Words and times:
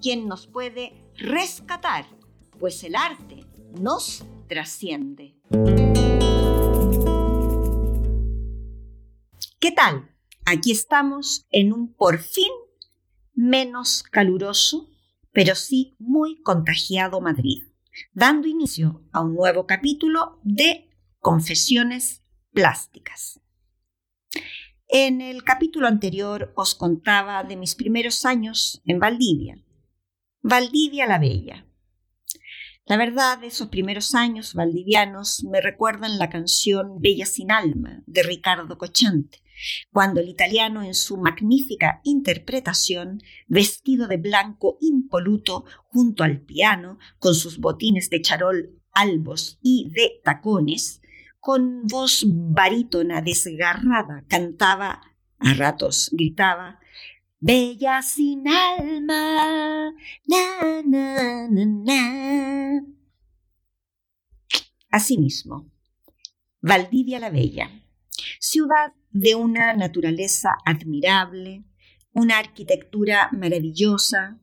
quien 0.00 0.28
nos 0.28 0.46
puede 0.46 0.92
rescatar, 1.16 2.06
pues 2.58 2.82
el 2.84 2.94
arte 2.94 3.44
nos 3.80 4.24
trasciende. 4.48 5.36
¿Qué 9.58 9.72
tal? 9.72 10.14
Aquí 10.44 10.70
estamos 10.70 11.46
en 11.50 11.72
un 11.72 11.92
por 11.94 12.18
fin 12.18 12.52
menos 13.34 14.02
caluroso, 14.04 14.88
pero 15.32 15.54
sí 15.54 15.96
muy 15.98 16.40
contagiado 16.42 17.20
Madrid, 17.20 17.64
dando 18.12 18.48
inicio 18.48 19.02
a 19.12 19.20
un 19.20 19.34
nuevo 19.34 19.66
capítulo 19.66 20.38
de 20.42 20.88
Confesiones 21.18 22.22
Plásticas. 22.52 23.40
En 24.88 25.20
el 25.20 25.42
capítulo 25.42 25.88
anterior 25.88 26.52
os 26.54 26.74
contaba 26.74 27.42
de 27.42 27.56
mis 27.56 27.74
primeros 27.74 28.24
años 28.24 28.80
en 28.86 29.00
Valdivia. 29.00 29.58
Valdivia 30.48 31.08
la 31.08 31.18
Bella. 31.18 31.66
La 32.84 32.96
verdad, 32.96 33.42
esos 33.42 33.66
primeros 33.66 34.14
años 34.14 34.54
valdivianos 34.54 35.42
me 35.42 35.60
recuerdan 35.60 36.18
la 36.18 36.30
canción 36.30 37.00
Bella 37.00 37.26
sin 37.26 37.50
alma 37.50 38.04
de 38.06 38.22
Ricardo 38.22 38.78
Cochante, 38.78 39.42
cuando 39.90 40.20
el 40.20 40.28
italiano 40.28 40.84
en 40.84 40.94
su 40.94 41.16
magnífica 41.16 42.00
interpretación, 42.04 43.24
vestido 43.48 44.06
de 44.06 44.18
blanco 44.18 44.78
impoluto 44.80 45.64
junto 45.86 46.22
al 46.22 46.42
piano, 46.42 47.00
con 47.18 47.34
sus 47.34 47.58
botines 47.58 48.08
de 48.08 48.22
charol 48.22 48.80
albos 48.92 49.58
y 49.62 49.90
de 49.90 50.20
tacones, 50.22 51.02
con 51.40 51.88
voz 51.88 52.24
barítona 52.24 53.20
desgarrada, 53.20 54.24
cantaba, 54.28 55.02
a 55.40 55.54
ratos 55.54 56.08
gritaba, 56.12 56.78
Bella 57.38 58.00
sin 58.00 58.48
alma, 58.48 59.92
na, 60.26 60.82
na, 60.82 61.48
na, 61.50 61.64
na. 61.66 62.80
Asimismo, 64.90 65.70
Valdivia 66.62 67.20
la 67.20 67.28
Bella, 67.28 67.70
ciudad 68.40 68.94
de 69.10 69.34
una 69.34 69.74
naturaleza 69.74 70.56
admirable, 70.64 71.64
una 72.12 72.38
arquitectura 72.38 73.28
maravillosa, 73.32 74.40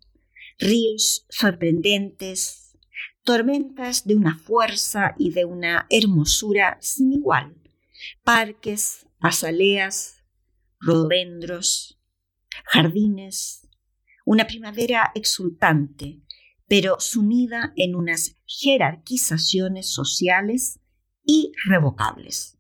ríos 0.60 1.26
sorprendentes, 1.30 2.78
tormentas 3.24 4.06
de 4.06 4.16
una 4.16 4.38
fuerza 4.38 5.16
y 5.18 5.32
de 5.32 5.46
una 5.46 5.88
hermosura 5.90 6.78
sin 6.80 7.12
igual, 7.12 7.56
parques, 8.24 9.08
azaleas, 9.20 10.24
rododendros, 10.80 12.00
jardines, 12.66 13.68
una 14.26 14.48
primavera 14.48 15.12
exultante, 15.16 16.22
pero 16.68 17.00
sumida 17.00 17.74
en 17.76 17.96
unas 17.96 18.38
jerarquizaciones 18.46 19.94
sociales 19.94 20.80
irrevocables, 21.26 22.58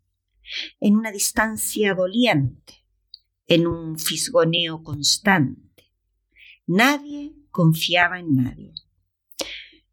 en 0.80 0.96
una 0.98 1.12
distancia 1.12 1.94
doliente, 1.94 2.86
en 3.48 3.68
un 3.68 3.98
fisgoneo 3.98 4.84
constante. 4.84 5.92
Nadie 6.66 7.34
confiaba 7.52 8.20
en 8.20 8.36
nadie. 8.36 8.74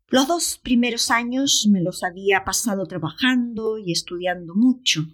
Los 0.08 0.26
dos 0.26 0.58
primeros 0.62 1.10
años 1.12 1.68
me 1.70 1.80
los 1.80 2.02
había 2.02 2.44
pasado 2.44 2.86
trabajando 2.86 3.78
y 3.78 3.92
estudiando 3.92 4.54
mucho. 4.56 5.06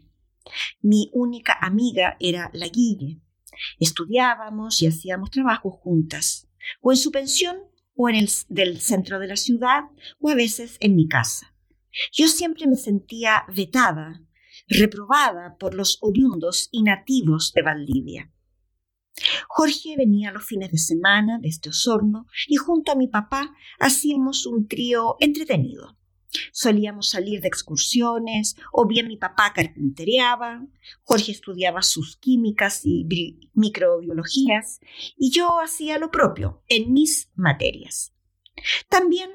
Mi 0.81 1.11
única 1.13 1.57
amiga 1.61 2.17
era 2.19 2.51
la 2.55 2.69
Guille. 2.69 3.21
Estudiábamos 3.79 4.81
y 4.83 4.87
hacíamos 4.87 5.31
trabajo 5.31 5.71
juntas, 5.71 6.49
o 6.81 6.93
en 6.93 6.99
su 6.99 7.11
pensión 7.11 7.59
o 7.97 8.09
en 8.09 8.17
el 8.17 8.29
del 8.49 8.81
centro 8.81 9.19
de 9.19 9.27
la 9.27 9.37
ciudad, 9.37 9.85
o 10.21 10.29
a 10.29 10.35
veces 10.35 10.77
en 10.81 10.95
mi 10.95 11.09
casa. 11.09 11.55
Yo 12.13 12.29
siempre 12.29 12.67
me 12.67 12.77
sentía 12.77 13.45
vetada, 13.55 14.23
reprobada 14.69 15.57
por 15.59 15.75
los 15.75 15.99
oriundos 16.03 16.69
y 16.71 16.83
nativos 16.83 17.53
de 17.55 17.63
Valdivia. 17.63 18.33
Jorge 19.49 19.97
venía 19.97 20.31
los 20.31 20.45
fines 20.45 20.71
de 20.71 20.79
semana 20.79 21.39
desde 21.41 21.71
Osorno 21.71 22.27
y 22.47 22.57
junto 22.57 22.93
a 22.93 22.97
mi 22.97 23.09
papá 23.09 23.55
hacíamos 23.79 24.45
un 24.45 24.69
trío 24.69 25.17
entretenido. 25.21 25.96
Solíamos 26.53 27.11
salir 27.11 27.41
de 27.41 27.49
excursiones, 27.49 28.57
o 28.73 28.87
bien 28.87 29.09
mi 29.09 29.17
papá 29.17 29.53
carpintereaba, 29.55 30.67
Jorge 31.03 31.33
estudiaba 31.33 31.83
sus 31.83 32.17
químicas 32.17 32.83
y 32.85 33.07
microbiologías, 33.55 34.81
y 35.17 35.31
yo 35.31 35.61
hacía 35.61 35.99
lo 35.99 36.11
propio 36.11 36.63
en 36.69 36.93
mis 36.93 37.31
materias. 37.35 38.13
También, 38.89 39.31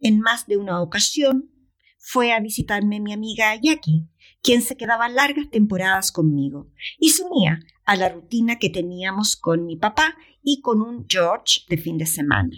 en 0.00 0.20
más 0.20 0.46
de 0.46 0.56
una 0.56 0.80
ocasión, 0.82 1.50
fue 1.98 2.32
a 2.32 2.40
visitarme 2.40 3.00
mi 3.00 3.12
amiga 3.12 3.54
Jackie, 3.54 4.08
quien 4.42 4.60
se 4.60 4.76
quedaba 4.76 5.08
largas 5.08 5.48
temporadas 5.50 6.10
conmigo 6.10 6.72
y 6.98 7.10
se 7.10 7.22
unía 7.22 7.60
a 7.84 7.96
la 7.96 8.08
rutina 8.08 8.58
que 8.58 8.70
teníamos 8.70 9.36
con 9.36 9.64
mi 9.64 9.76
papá 9.76 10.16
y 10.42 10.60
con 10.60 10.82
un 10.82 11.06
George 11.08 11.60
de 11.68 11.76
fin 11.76 11.98
de 11.98 12.06
semana. 12.06 12.50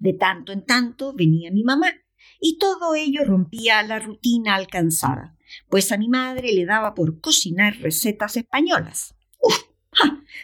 De 0.00 0.12
tanto 0.12 0.52
en 0.52 0.66
tanto 0.66 1.12
venía 1.14 1.52
mi 1.52 1.62
mamá 1.62 1.92
y 2.40 2.58
todo 2.58 2.94
ello 2.94 3.24
rompía 3.24 3.82
la 3.82 3.98
rutina 3.98 4.54
alcanzada, 4.54 5.36
pues 5.68 5.92
a 5.92 5.98
mi 5.98 6.08
madre 6.08 6.52
le 6.52 6.64
daba 6.64 6.94
por 6.94 7.20
cocinar 7.20 7.76
recetas 7.78 8.36
españolas. 8.36 9.14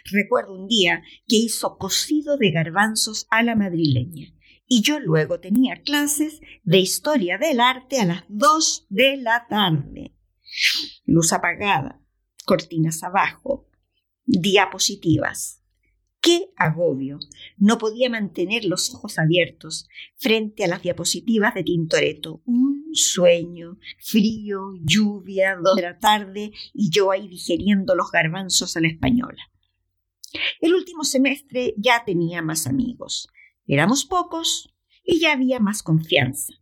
Recuerdo 0.04 0.54
un 0.54 0.68
día 0.68 1.02
que 1.26 1.36
hizo 1.36 1.76
cocido 1.78 2.36
de 2.36 2.50
garbanzos 2.50 3.26
a 3.30 3.42
la 3.42 3.56
madrileña 3.56 4.32
y 4.74 4.80
yo 4.80 5.00
luego 5.00 5.38
tenía 5.38 5.82
clases 5.82 6.40
de 6.62 6.78
historia 6.78 7.36
del 7.36 7.60
arte 7.60 8.00
a 8.00 8.06
las 8.06 8.24
dos 8.28 8.86
de 8.88 9.18
la 9.18 9.46
tarde. 9.46 10.14
Luz 11.04 11.32
apagada, 11.34 12.00
cortinas 12.46 13.02
abajo, 13.02 13.68
diapositivas. 14.24 15.61
¡Qué 16.22 16.52
agobio! 16.56 17.18
No 17.58 17.78
podía 17.78 18.08
mantener 18.08 18.64
los 18.64 18.94
ojos 18.94 19.18
abiertos 19.18 19.88
frente 20.14 20.62
a 20.62 20.68
las 20.68 20.80
diapositivas 20.80 21.52
de 21.52 21.64
Tintoretto. 21.64 22.42
Un 22.44 22.90
sueño, 22.92 23.80
frío, 23.98 24.72
lluvia, 24.84 25.56
dos 25.60 25.74
de 25.74 25.82
la 25.82 25.98
tarde 25.98 26.52
y 26.72 26.90
yo 26.90 27.10
ahí 27.10 27.26
digeriendo 27.26 27.96
los 27.96 28.12
garbanzos 28.12 28.76
a 28.76 28.80
la 28.80 28.86
española. 28.86 29.50
El 30.60 30.74
último 30.74 31.02
semestre 31.02 31.74
ya 31.76 32.04
tenía 32.04 32.40
más 32.40 32.68
amigos. 32.68 33.28
Éramos 33.66 34.04
pocos 34.04 34.72
y 35.04 35.18
ya 35.18 35.32
había 35.32 35.58
más 35.58 35.82
confianza. 35.82 36.54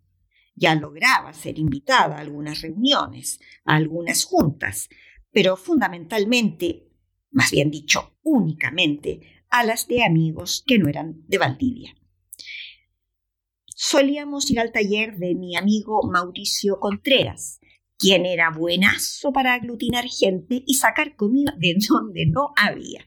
Ya 0.55 0.75
lograba 0.75 1.35
ser 1.35 1.59
invitada 1.59 2.17
a 2.17 2.21
algunas 2.21 2.63
reuniones, 2.63 3.41
a 3.67 3.77
algunas 3.77 4.25
juntas, 4.25 4.89
pero 5.31 5.59
fundamentalmente, 5.59 6.89
más 7.31 7.51
bien 7.51 7.71
dicho, 7.71 8.17
únicamente, 8.23 9.40
a 9.51 9.65
las 9.65 9.87
de 9.87 10.05
amigos 10.05 10.63
que 10.67 10.79
no 10.79 10.89
eran 10.89 11.25
de 11.27 11.39
Valdivia. 11.39 11.95
Solíamos 13.75 14.51
ir 14.51 14.61
al 14.61 14.73
taller 14.73 15.17
de 15.17 15.35
mi 15.35 15.57
amigo 15.57 16.03
Mauricio 16.03 16.79
Contreras, 16.81 17.61
quien 17.97 18.27
era 18.27 18.51
buenazo 18.51 19.33
para 19.33 19.55
aglutinar 19.55 20.07
gente 20.09 20.63
y 20.67 20.75
sacar 20.75 21.17
comida 21.17 21.55
de 21.59 21.77
donde 21.89 22.27
no 22.27 22.53
había. 22.57 23.07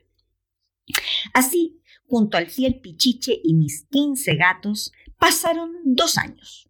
Así 1.33 1.79
junto 2.13 2.37
al 2.37 2.47
fiel 2.47 2.79
Pichiche 2.79 3.41
y 3.43 3.55
mis 3.55 3.87
quince 3.89 4.35
gatos, 4.35 4.91
pasaron 5.17 5.71
dos 5.83 6.19
años. 6.19 6.69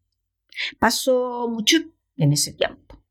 Pasó 0.79 1.49
mucho 1.49 1.77
en 2.15 2.31
ese 2.31 2.53
tiempo. 2.53 3.03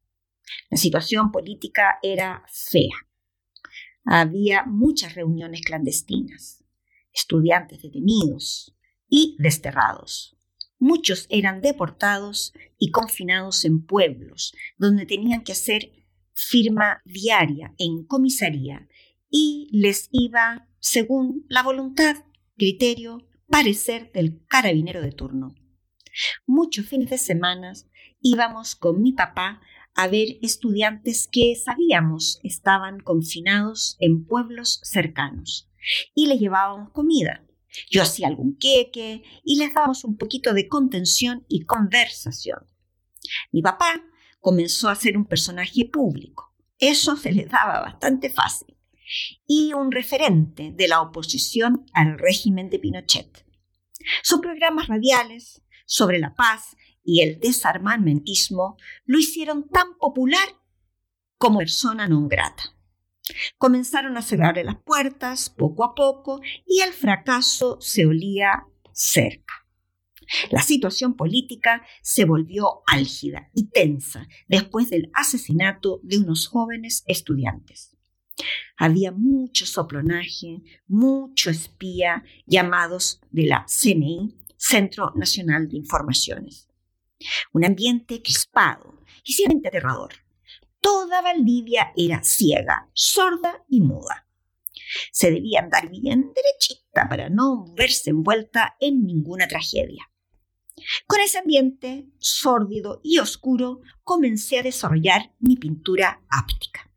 La 0.71 0.79
situación 0.79 1.31
política 1.31 1.99
era 2.03 2.43
fea. 2.51 2.95
Había 4.05 4.65
muchas 4.65 5.15
reuniones 5.15 5.63
clandestinas, 5.63 6.65
estudiantes 7.13 7.83
detenidos 7.83 8.77
y 9.09 9.37
desterrados. 9.39 10.37
Muchos 10.79 11.27
eran 11.31 11.61
deportados 11.61 12.53
y 12.79 12.91
confinados 12.91 13.65
en 13.65 13.87
pueblos, 13.87 14.55
donde 14.79 15.07
tenían 15.07 15.45
que 15.45 15.53
hacer 15.53 15.93
firma 16.35 17.01
diaria 17.05 17.75
en 17.79 18.05
comisaría 18.05 18.89
y 19.31 19.69
les 19.73 20.09
iba 20.11 20.69
según 20.81 21.47
la 21.49 21.63
voluntad, 21.63 22.17
criterio, 22.57 23.29
parecer 23.49 24.11
del 24.13 24.45
carabinero 24.47 25.03
de 25.03 25.13
turno. 25.13 25.55
Muchos 26.47 26.87
fines 26.87 27.11
de 27.11 27.19
semana 27.19 27.73
íbamos 28.21 28.75
con 28.75 29.01
mi 29.01 29.13
papá 29.13 29.61
a 29.95 30.09
ver 30.09 30.39
estudiantes 30.43 31.29
que 31.31 31.55
sabíamos 31.57 32.41
estaban 32.43 33.01
confinados 33.01 33.97
en 34.01 34.25
pueblos 34.25 34.81
cercanos 34.83 35.71
y 36.15 36.27
les 36.27 36.41
llevábamos 36.41 36.91
comida. 36.91 37.45
Yo 37.91 38.03
hacía 38.03 38.29
algún 38.29 38.57
queque 38.57 39.23
y 39.45 39.57
les 39.57 39.75
dábamos 39.75 40.05
un 40.05 40.17
poquito 40.17 40.53
de 40.53 40.69
contención 40.69 41.45
y 41.49 41.65
conversación. 41.65 42.67
Mi 43.51 43.63
papá 43.63 44.03
comenzó 44.41 44.89
a 44.89 44.95
ser 44.95 45.17
un 45.17 45.25
personaje 45.25 45.87
público. 45.87 46.55
Eso 46.79 47.17
se 47.17 47.33
le 47.33 47.47
daba 47.47 47.81
bastante 47.81 48.29
fácil. 48.29 48.77
Y 49.47 49.73
un 49.73 49.93
referente 49.93 50.73
de 50.73 50.89
la 50.89 51.01
oposición 51.01 51.87
al 51.93 52.19
régimen 52.19 52.71
de 52.71 52.79
Pinochet. 52.79 53.47
Sus 54.23 54.41
programas 54.41 54.89
radiales 54.89 55.63
sobre 55.87 56.19
la 56.19 56.35
paz 56.35 56.77
y 57.05 57.23
el 57.23 57.41
desarmamentismo 57.41 58.77
lo 59.05 59.19
hicieron 59.19 59.69
tan 59.69 59.97
popular 59.99 60.47
como 61.39 61.59
persona 61.59 62.07
non 62.07 62.29
grata. 62.29 62.71
Comenzaron 63.59 64.17
a 64.17 64.23
cerrarle 64.23 64.65
las 64.65 64.77
puertas 64.83 65.51
poco 65.51 65.85
a 65.85 65.95
poco 65.95 66.41
y 66.67 66.81
el 66.81 66.93
fracaso 66.93 67.81
se 67.81 68.07
olía 68.07 68.65
cerca. 68.93 69.55
La 70.51 70.63
situación 70.63 71.15
política 71.15 71.85
se 72.01 72.25
volvió 72.25 72.83
álgida 72.87 73.51
y 73.55 73.69
tensa 73.71 74.29
después 74.49 74.89
del 74.91 75.11
asesinato 75.15 76.01
de 76.03 76.19
unos 76.19 76.47
jóvenes 76.47 77.05
estudiantes. 77.07 77.97
Había 78.77 79.13
mucho 79.13 79.67
soplonaje, 79.67 80.63
mucho 80.87 81.51
espía 81.51 82.25
llamados 82.47 83.21
de 83.31 83.47
la 83.47 83.67
CNI, 83.67 84.37
Centro 84.57 85.13
Nacional 85.17 85.69
de 85.69 85.77
Informaciones. 85.77 86.69
Un 87.53 87.65
ambiente 87.65 88.23
crispado 88.23 89.03
y 89.25 89.33
siempre 89.33 89.69
aterrador. 89.69 90.15
Toda 90.81 91.23
Valdivia 91.23 91.93
era 91.97 92.23
ciega, 92.25 92.91
sorda 92.93 93.65
y 93.69 93.81
muda. 93.81 94.27
Se 95.13 95.31
debía 95.31 95.61
andar 95.61 95.89
bien 95.89 96.33
derechita 96.35 97.09
para 97.09 97.31
no 97.31 97.67
verse 97.75 98.11
envuelta 98.11 98.77
en 98.81 99.07
ninguna 99.07 99.47
tragedia. 99.47 100.11
Con 101.07 101.21
ese 101.21 101.39
ambiente 101.39 102.09
sórdido 102.19 103.01
y 103.05 103.19
oscuro 103.19 103.81
comencé 104.03 104.59
a 104.59 104.63
desarrollar 104.63 105.35
mi 105.39 105.57
pintura 105.57 106.23
áptica. 106.29 106.91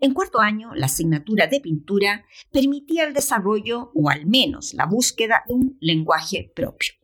En 0.00 0.14
cuarto 0.14 0.40
año, 0.40 0.74
la 0.74 0.86
asignatura 0.86 1.46
de 1.46 1.60
pintura 1.60 2.24
permitía 2.52 3.04
el 3.04 3.14
desarrollo 3.14 3.90
o 3.94 4.08
al 4.10 4.26
menos 4.26 4.74
la 4.74 4.86
búsqueda 4.86 5.42
de 5.46 5.54
un 5.54 5.76
lenguaje 5.80 6.50
propio. 6.54 6.94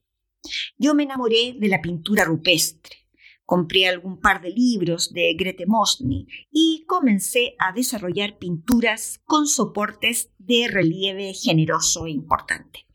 Yo 0.77 0.95
me 0.95 1.05
enamoré 1.05 1.55
de 1.59 1.69
la 1.69 1.81
pintura 1.81 2.25
rupestre, 2.25 2.97
compré 3.45 3.87
algún 3.87 4.21
par 4.21 4.41
de 4.41 4.51
libros 4.51 5.13
de 5.13 5.35
Grete 5.35 5.67
Mosny 5.67 6.27
y 6.51 6.85
comencé 6.87 7.55
a 7.59 7.73
desarrollar 7.73 8.39
pinturas 8.39 9.21
con 9.25 9.47
soportes 9.47 10.31
de 10.39 10.69
relieve 10.69 11.33
generoso 11.35 12.07
e 12.07 12.11
importante. 12.11 12.87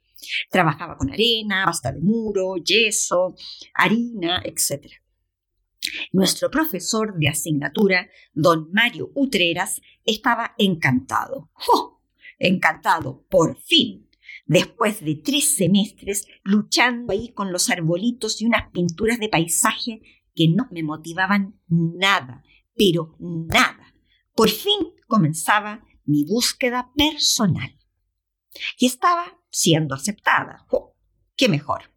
Trabajaba 0.49 0.97
con 0.97 1.09
arena, 1.09 1.63
pasta 1.65 1.91
de 1.91 2.01
muro, 2.01 2.57
yeso, 2.57 3.35
harina, 3.73 4.41
etc. 4.43 4.91
Nuestro 6.11 6.49
profesor 6.49 7.17
de 7.17 7.29
asignatura, 7.29 8.09
don 8.33 8.69
Mario 8.71 9.11
Utreras, 9.15 9.81
estaba 10.03 10.53
encantado. 10.57 11.49
¡Oh! 11.71 12.01
Encantado, 12.39 13.25
por 13.29 13.57
fin. 13.61 14.06
Después 14.47 15.03
de 15.03 15.15
tres 15.15 15.55
semestres 15.55 16.25
luchando 16.43 17.11
ahí 17.11 17.33
con 17.33 17.51
los 17.51 17.69
arbolitos 17.69 18.41
y 18.41 18.45
unas 18.45 18.71
pinturas 18.71 19.19
de 19.19 19.29
paisaje 19.29 20.01
que 20.33 20.47
no 20.47 20.67
me 20.71 20.83
motivaban 20.83 21.59
nada, 21.67 22.43
pero 22.75 23.15
nada. 23.19 23.93
Por 24.33 24.49
fin 24.49 24.93
comenzaba 25.07 25.83
mi 26.05 26.23
búsqueda 26.23 26.91
personal. 26.95 27.77
Y 28.77 28.85
estaba 28.85 29.37
siendo 29.49 29.95
aceptada. 29.95 30.65
¡Qué 31.35 31.49
mejor! 31.49 31.91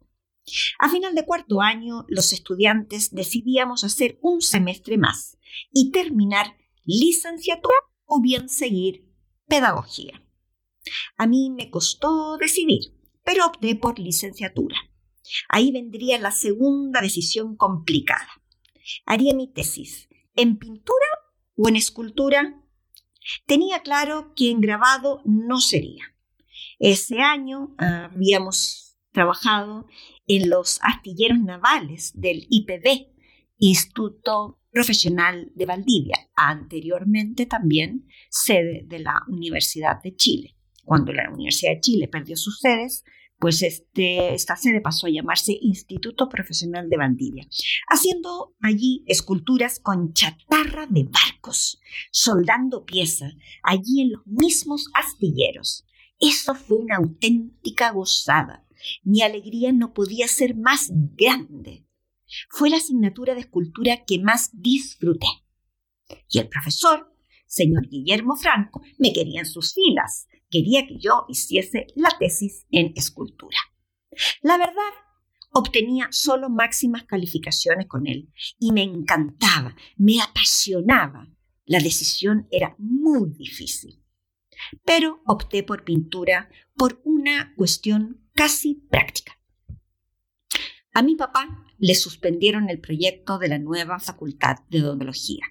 A 0.79 0.89
final 0.89 1.15
de 1.15 1.25
cuarto 1.25 1.61
año, 1.61 2.05
los 2.09 2.33
estudiantes 2.33 3.11
decidíamos 3.11 3.83
hacer 3.83 4.19
un 4.21 4.41
semestre 4.41 4.97
más 4.97 5.37
y 5.71 5.91
terminar 5.91 6.57
licenciatura 6.83 7.75
o 8.05 8.21
bien 8.21 8.49
seguir 8.49 9.07
pedagogía. 9.47 10.21
A 11.17 11.27
mí 11.27 11.49
me 11.49 11.69
costó 11.69 12.37
decidir, 12.37 12.93
pero 13.23 13.45
opté 13.45 13.75
por 13.75 13.99
licenciatura. 13.99 14.77
Ahí 15.49 15.71
vendría 15.71 16.19
la 16.19 16.31
segunda 16.31 17.01
decisión 17.01 17.55
complicada. 17.55 18.29
¿Haría 19.05 19.33
mi 19.33 19.51
tesis 19.51 20.09
en 20.35 20.57
pintura 20.57 21.07
o 21.55 21.69
en 21.69 21.75
escultura? 21.75 22.61
Tenía 23.45 23.81
claro 23.81 24.33
que 24.35 24.49
en 24.49 24.61
grabado 24.61 25.21
no 25.25 25.59
sería. 25.59 26.03
Ese 26.79 27.19
año 27.19 27.75
habíamos 27.77 28.97
trabajado 29.11 29.85
en 30.25 30.49
los 30.49 30.79
astilleros 30.81 31.39
navales 31.39 32.11
del 32.15 32.47
IPB, 32.49 33.11
Instituto 33.57 34.59
Profesional 34.71 35.51
de 35.53 35.65
Valdivia, 35.65 36.29
anteriormente 36.35 37.45
también 37.45 38.07
sede 38.29 38.83
de 38.85 38.99
la 38.99 39.21
Universidad 39.27 40.01
de 40.01 40.15
Chile. 40.15 40.55
Cuando 40.83 41.13
la 41.13 41.29
Universidad 41.29 41.73
de 41.73 41.81
Chile 41.81 42.07
perdió 42.07 42.35
sus 42.35 42.59
sedes, 42.59 43.03
pues 43.41 43.63
este, 43.63 44.35
esta 44.35 44.55
sede 44.55 44.81
pasó 44.81 45.07
a 45.07 45.09
llamarse 45.09 45.57
Instituto 45.59 46.29
Profesional 46.29 46.89
de 46.89 46.97
Valdivia, 46.97 47.47
haciendo 47.89 48.53
allí 48.61 49.03
esculturas 49.07 49.79
con 49.79 50.13
chatarra 50.13 50.85
de 50.87 51.05
barcos, 51.05 51.81
soldando 52.11 52.85
piezas 52.85 53.33
allí 53.63 54.01
en 54.01 54.11
los 54.11 54.27
mismos 54.27 54.85
astilleros. 54.93 55.85
Eso 56.19 56.53
fue 56.53 56.77
una 56.77 56.97
auténtica 56.97 57.89
gozada. 57.89 58.63
Mi 59.03 59.23
alegría 59.23 59.71
no 59.71 59.91
podía 59.91 60.27
ser 60.27 60.55
más 60.55 60.91
grande. 60.93 61.87
Fue 62.49 62.69
la 62.69 62.77
asignatura 62.77 63.33
de 63.33 63.41
escultura 63.41 64.05
que 64.05 64.19
más 64.19 64.51
disfruté. 64.53 65.27
Y 66.29 66.37
el 66.37 66.47
profesor, 66.47 67.11
señor 67.47 67.87
Guillermo 67.89 68.35
Franco, 68.35 68.83
me 68.99 69.11
quería 69.13 69.39
en 69.39 69.47
sus 69.47 69.73
filas. 69.73 70.27
Quería 70.51 70.85
que 70.85 70.99
yo 70.99 71.25
hiciese 71.27 71.87
la 71.95 72.09
tesis 72.19 72.67
en 72.69 72.93
escultura. 72.95 73.57
La 74.43 74.57
verdad, 74.57 74.93
obtenía 75.53 76.09
solo 76.11 76.49
máximas 76.49 77.05
calificaciones 77.05 77.87
con 77.87 78.05
él 78.05 78.31
y 78.59 78.71
me 78.71 78.83
encantaba, 78.83 79.75
me 79.97 80.21
apasionaba. 80.21 81.27
La 81.65 81.79
decisión 81.79 82.47
era 82.51 82.75
muy 82.77 83.31
difícil 83.31 84.01
pero 84.85 85.21
opté 85.25 85.63
por 85.63 85.83
pintura 85.83 86.49
por 86.75 87.01
una 87.03 87.53
cuestión 87.55 88.27
casi 88.33 88.75
práctica. 88.89 89.37
A 90.93 91.01
mi 91.03 91.15
papá 91.15 91.65
le 91.77 91.95
suspendieron 91.95 92.69
el 92.69 92.79
proyecto 92.79 93.37
de 93.39 93.47
la 93.47 93.59
nueva 93.59 93.99
facultad 93.99 94.57
de 94.69 94.83
odontología. 94.83 95.45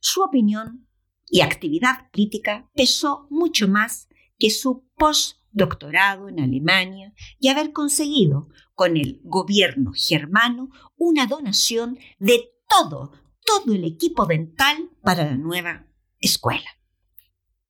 Su 0.00 0.22
opinión 0.22 0.86
y 1.28 1.40
actividad 1.40 2.10
crítica 2.12 2.70
pesó 2.74 3.26
mucho 3.30 3.66
más 3.66 4.08
que 4.42 4.50
su 4.50 4.84
postdoctorado 4.96 6.28
en 6.28 6.40
Alemania 6.40 7.14
y 7.38 7.46
haber 7.46 7.72
conseguido 7.72 8.48
con 8.74 8.96
el 8.96 9.20
gobierno 9.22 9.92
germano 9.94 10.70
una 10.96 11.28
donación 11.28 11.96
de 12.18 12.50
todo, 12.68 13.12
todo 13.46 13.72
el 13.72 13.84
equipo 13.84 14.26
dental 14.26 14.90
para 15.00 15.26
la 15.26 15.36
nueva 15.36 15.86
escuela 16.18 16.68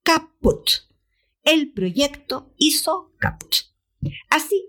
caput. 0.01 0.67
El 1.43 1.73
proyecto 1.73 2.55
hizo 2.57 3.13
caput. 3.19 3.53
Así 4.31 4.65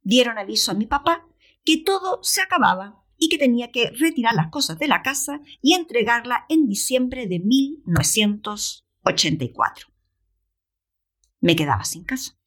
dieron 0.00 0.38
aviso 0.38 0.70
a 0.70 0.74
mi 0.74 0.86
papá 0.86 1.28
que 1.62 1.82
todo 1.84 2.20
se 2.22 2.40
acababa 2.40 3.04
y 3.18 3.28
que 3.28 3.36
tenía 3.36 3.70
que 3.70 3.90
retirar 3.90 4.34
las 4.34 4.50
cosas 4.50 4.78
de 4.78 4.88
la 4.88 5.02
casa 5.02 5.42
y 5.60 5.74
entregarla 5.74 6.46
en 6.48 6.68
diciembre 6.68 7.26
de 7.26 7.40
1984. 7.40 9.93
Me 11.44 11.56
quedaba 11.56 11.84
sin 11.84 12.04
casa 12.04 12.38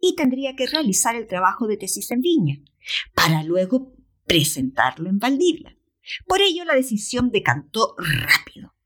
y 0.00 0.14
tendría 0.14 0.54
que 0.54 0.68
realizar 0.68 1.16
el 1.16 1.26
trabajo 1.26 1.66
de 1.66 1.76
tesis 1.76 2.12
en 2.12 2.20
Viña 2.20 2.60
para 3.16 3.42
luego 3.42 3.96
presentarlo 4.28 5.10
en 5.10 5.18
Valdivia. 5.18 5.76
Por 6.24 6.40
ello 6.40 6.64
la 6.64 6.76
decisión 6.76 7.32
decantó 7.32 7.96
rápido. 7.98 8.76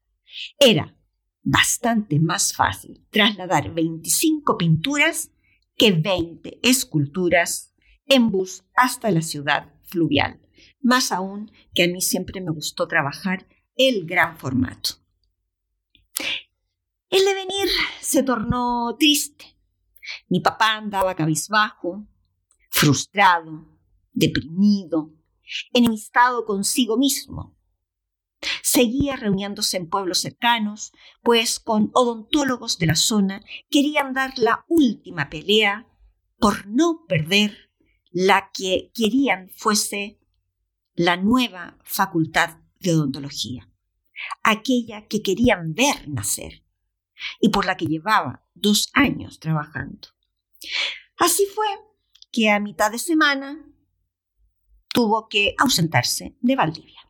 Era 0.59 0.97
bastante 1.43 2.19
más 2.19 2.55
fácil 2.55 3.05
trasladar 3.11 3.75
25 3.75 4.57
pinturas 4.57 5.31
que 5.77 5.93
20 5.93 6.59
esculturas 6.62 7.75
en 8.07 8.31
bus 8.31 8.65
hasta 8.75 9.11
la 9.11 9.21
ciudad 9.21 9.71
fluvial. 9.83 10.41
Más 10.81 11.12
aún 11.12 11.53
que 11.75 11.83
a 11.83 11.89
mí 11.89 12.00
siempre 12.00 12.41
me 12.41 12.53
gustó 12.53 12.89
trabajar 12.89 13.47
el 13.77 14.07
gran 14.07 14.39
formato. 14.39 15.00
El 17.11 17.25
devenir 17.25 17.69
se 18.00 18.23
tornó 18.23 18.95
triste. 18.97 19.59
Mi 20.29 20.38
papá 20.38 20.76
andaba 20.76 21.17
cabizbajo, 21.17 22.07
frustrado, 22.71 23.67
deprimido, 24.12 25.12
enemistado 25.73 26.45
consigo 26.45 26.97
mismo. 26.97 27.57
Seguía 28.62 29.17
reuniéndose 29.17 29.76
en 29.76 29.88
pueblos 29.88 30.21
cercanos, 30.21 30.93
pues 31.23 31.59
con 31.59 31.90
odontólogos 31.95 32.79
de 32.79 32.87
la 32.87 32.95
zona 32.95 33.43
querían 33.69 34.12
dar 34.14 34.38
la 34.38 34.64
última 34.69 35.29
pelea 35.31 35.88
por 36.38 36.69
no 36.69 37.07
perder 37.09 37.73
la 38.12 38.52
que 38.55 38.93
querían 38.95 39.50
fuese 39.57 40.21
la 40.95 41.17
nueva 41.17 41.76
facultad 41.83 42.59
de 42.79 42.95
odontología, 42.95 43.69
aquella 44.45 45.09
que 45.09 45.23
querían 45.23 45.75
ver 45.75 46.09
nacer 46.09 46.64
y 47.41 47.50
por 47.50 47.67
la 47.67 47.77
que 47.77 47.87
llevaba 47.87 48.45
dos 48.55 48.91
años 48.93 49.39
trabajando. 49.39 50.09
Así 51.17 51.47
fue 51.55 51.67
que 52.33 52.50
a 52.50 52.61
mitad 52.61 52.91
de 52.91 52.99
semana 52.99 53.65
tuvo 54.93 55.29
que 55.29 55.55
ausentarse 55.59 56.37
de 56.41 56.57
Valdivia. 56.57 57.00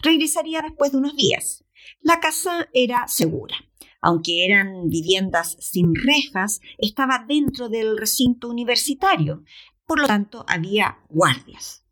Regresaría 0.00 0.62
después 0.62 0.92
de 0.92 0.98
unos 0.98 1.16
días. 1.16 1.64
La 2.00 2.20
casa 2.20 2.68
era 2.72 3.06
segura. 3.08 3.56
Aunque 4.00 4.44
eran 4.44 4.88
viviendas 4.88 5.56
sin 5.60 5.94
rejas, 5.94 6.60
estaba 6.78 7.24
dentro 7.26 7.68
del 7.68 7.96
recinto 7.96 8.48
universitario. 8.48 9.42
Por 9.86 10.00
lo 10.00 10.06
tanto, 10.06 10.44
había 10.48 10.98
guardias. 11.08 11.84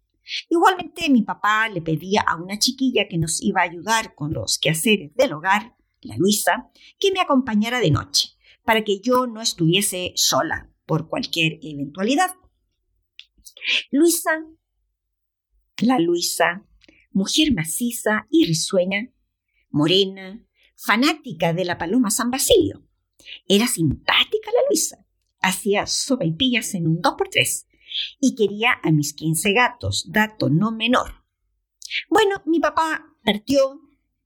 Igualmente, 0.48 1.10
mi 1.10 1.22
papá 1.22 1.68
le 1.68 1.82
pedía 1.82 2.22
a 2.22 2.36
una 2.36 2.58
chiquilla 2.58 3.08
que 3.08 3.18
nos 3.18 3.42
iba 3.42 3.60
a 3.60 3.64
ayudar 3.64 4.14
con 4.14 4.32
los 4.32 4.58
quehaceres 4.58 5.14
del 5.14 5.32
hogar, 5.32 5.76
la 6.04 6.16
Luisa, 6.16 6.70
que 6.98 7.12
me 7.12 7.20
acompañara 7.20 7.80
de 7.80 7.90
noche, 7.90 8.30
para 8.64 8.84
que 8.84 9.00
yo 9.00 9.26
no 9.26 9.40
estuviese 9.40 10.12
sola 10.16 10.70
por 10.86 11.08
cualquier 11.08 11.58
eventualidad. 11.62 12.30
Luisa, 13.90 14.44
la 15.78 15.98
Luisa, 15.98 16.66
mujer 17.10 17.52
maciza 17.54 18.26
y 18.30 18.46
risueña, 18.46 19.10
morena, 19.70 20.44
fanática 20.76 21.52
de 21.52 21.64
la 21.64 21.78
paloma 21.78 22.10
San 22.10 22.30
Basilio. 22.30 22.86
Era 23.48 23.66
simpática 23.66 24.50
la 24.52 24.62
Luisa, 24.68 25.06
hacía 25.40 25.86
sopaipillas 25.86 26.74
en 26.74 26.86
un 26.86 27.00
2x3 27.00 27.66
y 28.20 28.34
quería 28.34 28.78
a 28.82 28.90
mis 28.90 29.14
15 29.14 29.52
gatos, 29.52 30.10
dato 30.10 30.50
no 30.50 30.72
menor. 30.72 31.24
Bueno, 32.08 32.42
mi 32.46 32.60
papá 32.60 33.06
partió, 33.24 33.80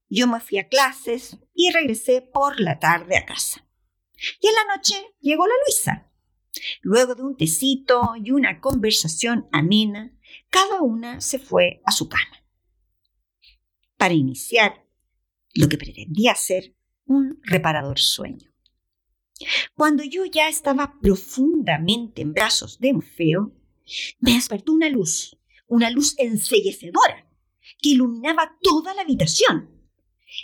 yo 0.09 0.27
me 0.27 0.39
fui 0.39 0.57
a 0.57 0.67
clases 0.67 1.37
y 1.53 1.71
regresé 1.71 2.21
por 2.21 2.59
la 2.59 2.79
tarde 2.79 3.17
a 3.17 3.25
casa. 3.25 3.65
Y 4.41 4.47
en 4.47 4.53
la 4.55 4.75
noche 4.75 4.95
llegó 5.21 5.45
la 5.47 5.53
Luisa. 5.65 6.11
Luego 6.81 7.15
de 7.15 7.23
un 7.23 7.37
tecito 7.37 8.13
y 8.21 8.31
una 8.31 8.59
conversación 8.59 9.47
amena, 9.51 10.17
cada 10.49 10.81
una 10.81 11.21
se 11.21 11.39
fue 11.39 11.81
a 11.85 11.91
su 11.91 12.09
cama. 12.09 12.43
Para 13.97 14.13
iniciar 14.13 14.85
lo 15.53 15.69
que 15.69 15.77
pretendía 15.77 16.35
ser 16.35 16.75
un 17.05 17.39
reparador 17.43 17.99
sueño. 17.99 18.49
Cuando 19.73 20.03
yo 20.03 20.25
ya 20.25 20.49
estaba 20.49 20.99
profundamente 21.01 22.21
en 22.21 22.33
brazos 22.33 22.79
de 22.79 22.93
Morfeo, 22.93 23.55
me 24.19 24.33
despertó 24.33 24.73
una 24.73 24.89
luz, 24.89 25.37
una 25.67 25.89
luz 25.89 26.15
encellecedora, 26.17 27.27
que 27.81 27.89
iluminaba 27.89 28.57
toda 28.61 28.93
la 28.93 29.01
habitación. 29.01 29.78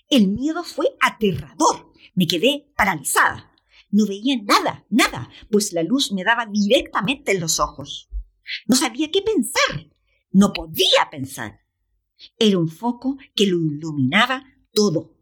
El 0.09 0.29
miedo 0.29 0.63
fue 0.63 0.87
aterrador. 1.01 1.91
Me 2.13 2.27
quedé 2.27 2.71
paralizada. 2.75 3.51
No 3.91 4.05
veía 4.05 4.35
nada, 4.41 4.85
nada, 4.89 5.29
pues 5.51 5.71
la 5.73 5.83
luz 5.83 6.11
me 6.11 6.23
daba 6.23 6.45
directamente 6.45 7.31
en 7.31 7.41
los 7.41 7.59
ojos. 7.59 8.09
No 8.67 8.75
sabía 8.75 9.09
qué 9.11 9.21
pensar. 9.21 9.89
No 10.31 10.53
podía 10.53 11.09
pensar. 11.11 11.59
Era 12.37 12.57
un 12.57 12.69
foco 12.69 13.17
que 13.35 13.47
lo 13.47 13.57
iluminaba 13.57 14.43
todo 14.73 15.15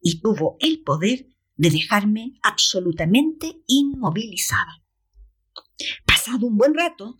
y 0.00 0.20
tuvo 0.20 0.56
el 0.60 0.82
poder 0.82 1.26
de 1.56 1.70
dejarme 1.70 2.38
absolutamente 2.42 3.62
inmovilizada. 3.66 4.84
Pasado 6.06 6.46
un 6.46 6.56
buen 6.56 6.74
rato, 6.74 7.16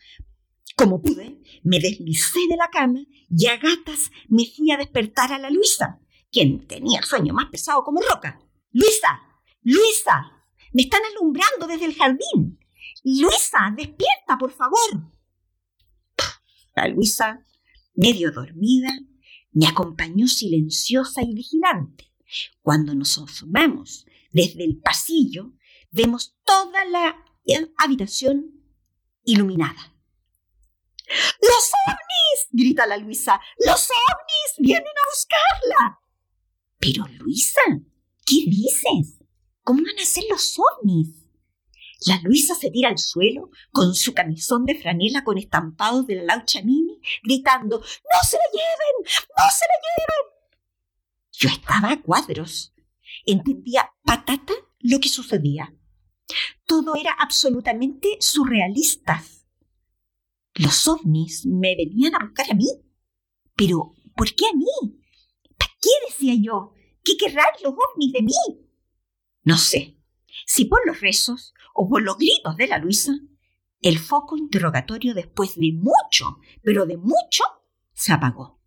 como 0.77 1.01
pude, 1.01 1.41
me 1.63 1.81
deslicé 1.81 2.41
de 2.49 2.57
la 2.57 2.69
cama 2.71 3.01
y 3.31 3.47
a 3.47 3.57
gatas 3.57 4.11
me 4.29 4.45
fui 4.47 4.71
a 4.71 4.77
despertar 4.77 5.33
a 5.33 5.39
la 5.39 5.51
Luisa, 5.51 6.01
quien 6.37 6.67
tenía 6.67 7.01
sueño 7.01 7.33
más 7.33 7.47
pesado 7.47 7.83
como 7.83 7.99
roca. 8.03 8.39
Luisa, 8.71 9.23
Luisa, 9.63 10.45
me 10.75 10.83
están 10.83 11.01
alumbrando 11.07 11.67
desde 11.67 11.87
el 11.87 11.95
jardín. 11.95 12.61
Luisa, 13.05 13.73
despierta, 13.75 14.37
por 14.39 14.53
favor. 14.53 15.11
La 16.75 16.89
Luisa, 16.89 17.43
medio 17.95 18.33
dormida, 18.33 18.91
me 19.53 19.67
acompañó 19.67 20.29
silenciosa 20.29 21.23
y 21.23 21.33
vigilante. 21.33 22.13
Cuando 22.61 22.95
nos 22.95 23.17
asomamos 23.17 24.05
desde 24.31 24.65
el 24.65 24.77
pasillo, 24.77 25.55
vemos 25.91 26.37
toda 26.45 26.85
la 26.85 27.17
habitación 27.79 28.61
iluminada. 29.25 29.95
¡Los 31.41 31.71
ovnis! 31.89 32.49
grita 32.51 32.87
la 32.87 32.99
Luisa. 32.99 33.41
¡Los 33.65 33.89
ovnis 33.89 34.59
vienen 34.59 34.85
a 34.85 35.11
buscarla! 35.11 36.06
Pero 36.79 37.07
Luisa, 37.19 37.61
¿qué 38.25 38.45
dices? 38.47 39.19
¿Cómo 39.63 39.83
van 39.83 39.99
a 40.01 40.05
ser 40.05 40.25
los 40.31 40.57
ovnis? 40.59 41.27
La 42.07 42.21
Luisa 42.23 42.55
se 42.55 42.71
tira 42.71 42.91
al 42.91 42.99
suelo 42.99 43.51
con 43.73 43.95
su 43.95 44.13
camisón 44.13 44.65
de 44.65 44.75
franela 44.75 45.25
con 45.25 45.39
estampados 45.39 46.07
de 46.07 46.17
la 46.17 46.37
laucha 46.37 46.61
Mimi, 46.63 47.01
gritando 47.23 47.79
¡No 47.79 48.29
se 48.29 48.37
la 48.37 48.45
lleven! 48.53 48.97
¡No 49.03 49.45
se 49.51 49.65
la 49.67 49.79
lleven! 49.83 50.37
Yo 51.33 51.49
estaba 51.49 51.93
a 51.93 52.03
cuadros. 52.03 52.75
Entendía 53.25 53.91
patata 54.05 54.53
lo 54.81 55.01
que 55.01 55.09
sucedía. 55.09 55.75
Todo 56.67 56.97
era 56.97 57.13
absolutamente 57.13 58.17
surrealista. 58.21 59.23
Los 60.55 60.87
ovnis 60.89 61.45
me 61.47 61.77
venían 61.77 62.15
a 62.15 62.25
buscar 62.25 62.51
a 62.51 62.55
mí. 62.55 62.69
Pero, 63.55 63.95
¿por 64.15 64.35
qué 64.35 64.47
a 64.47 64.57
mí? 64.57 65.01
¿Para 65.87 65.99
qué 66.01 66.07
decía 66.07 66.35
yo? 66.43 66.73
¿Qué 67.05 67.17
querrán 67.17 67.47
los 67.63 67.73
ovnis 67.73 68.13
de 68.13 68.23
mí? 68.23 68.35
No 69.45 69.57
sé, 69.57 69.97
si 70.45 70.65
por 70.65 70.85
los 70.87 71.01
rezos 71.01 71.55
o 71.75 71.89
por 71.89 72.03
los 72.03 72.17
gritos 72.17 72.57
de 72.57 72.67
la 72.67 72.79
Luisa, 72.79 73.13
el 73.81 73.99
foco 73.99 74.37
interrogatorio 74.37 75.15
después 75.15 75.55
de 75.55 75.73
mucho, 75.73 76.39
pero 76.63 76.87
de 76.87 76.97
mucho, 76.97 77.45
se 77.93 78.13
apagó. 78.13 78.61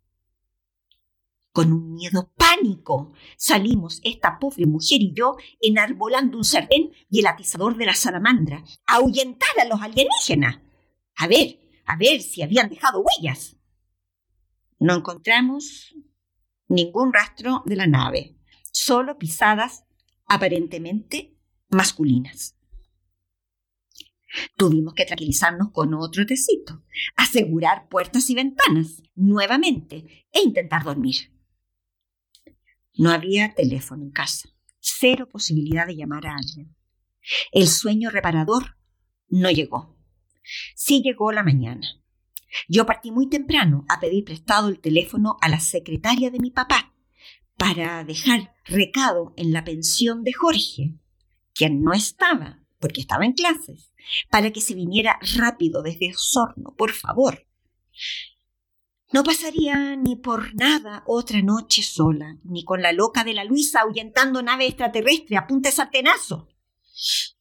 Con 1.52 1.72
un 1.72 1.94
miedo 1.94 2.32
pánico 2.36 3.12
salimos 3.36 4.00
esta 4.04 4.38
pobre 4.38 4.66
mujer 4.66 5.02
y 5.02 5.12
yo 5.12 5.36
enarbolando 5.60 6.38
un 6.38 6.44
sardén 6.44 6.92
y 7.10 7.18
el 7.18 7.26
atizador 7.26 7.76
de 7.76 7.86
la 7.86 7.94
salamandra, 7.94 8.64
a 8.86 8.94
ahuyentar 8.96 9.50
a 9.60 9.66
los 9.66 9.82
alienígenas. 9.82 10.60
A 11.16 11.26
ver, 11.26 11.58
a 11.84 11.96
ver 11.96 12.22
si 12.22 12.40
habían 12.40 12.70
dejado 12.70 13.02
huellas. 13.02 13.56
No 14.78 14.94
encontramos 14.94 15.94
ningún 16.70 17.12
rastro 17.12 17.62
de 17.66 17.76
la 17.76 17.86
nave, 17.86 18.36
solo 18.72 19.18
pisadas 19.18 19.84
aparentemente 20.26 21.36
masculinas. 21.68 22.56
Tuvimos 24.56 24.94
que 24.94 25.04
tranquilizarnos 25.04 25.72
con 25.72 25.92
otro 25.94 26.24
tecito, 26.24 26.84
asegurar 27.16 27.88
puertas 27.88 28.30
y 28.30 28.34
ventanas 28.36 29.02
nuevamente 29.16 30.26
e 30.32 30.40
intentar 30.40 30.84
dormir. 30.84 31.32
No 32.94 33.10
había 33.10 33.54
teléfono 33.54 34.04
en 34.04 34.12
casa, 34.12 34.48
cero 34.78 35.28
posibilidad 35.28 35.86
de 35.86 35.96
llamar 35.96 36.28
a 36.28 36.36
alguien. 36.36 36.76
El 37.50 37.66
sueño 37.66 38.10
reparador 38.10 38.76
no 39.28 39.50
llegó. 39.50 39.98
Sí 40.76 41.02
llegó 41.02 41.32
la 41.32 41.42
mañana. 41.42 41.86
Yo 42.68 42.86
partí 42.86 43.10
muy 43.10 43.28
temprano 43.28 43.84
a 43.88 44.00
pedir 44.00 44.24
prestado 44.24 44.68
el 44.68 44.80
teléfono 44.80 45.36
a 45.40 45.48
la 45.48 45.60
secretaria 45.60 46.30
de 46.30 46.40
mi 46.40 46.50
papá 46.50 46.94
para 47.56 48.04
dejar 48.04 48.54
recado 48.64 49.34
en 49.36 49.52
la 49.52 49.64
pensión 49.64 50.24
de 50.24 50.32
Jorge, 50.32 50.94
quien 51.54 51.82
no 51.82 51.92
estaba 51.92 52.60
porque 52.80 53.02
estaba 53.02 53.24
en 53.24 53.32
clases, 53.32 53.92
para 54.30 54.50
que 54.50 54.60
se 54.60 54.74
viniera 54.74 55.18
rápido 55.36 55.82
desde 55.82 56.10
Osorno, 56.10 56.74
por 56.76 56.92
favor. 56.92 57.46
No 59.12 59.22
pasaría 59.22 59.96
ni 59.96 60.16
por 60.16 60.54
nada 60.54 61.02
otra 61.06 61.42
noche 61.42 61.82
sola, 61.82 62.38
ni 62.44 62.64
con 62.64 62.80
la 62.80 62.92
loca 62.92 63.24
de 63.24 63.34
la 63.34 63.44
Luisa 63.44 63.80
ahuyentando 63.80 64.42
nave 64.42 64.66
extraterrestre 64.66 65.36
a 65.36 65.46
punta 65.46 65.68
de 65.68 65.74
sartenazo. 65.74 66.48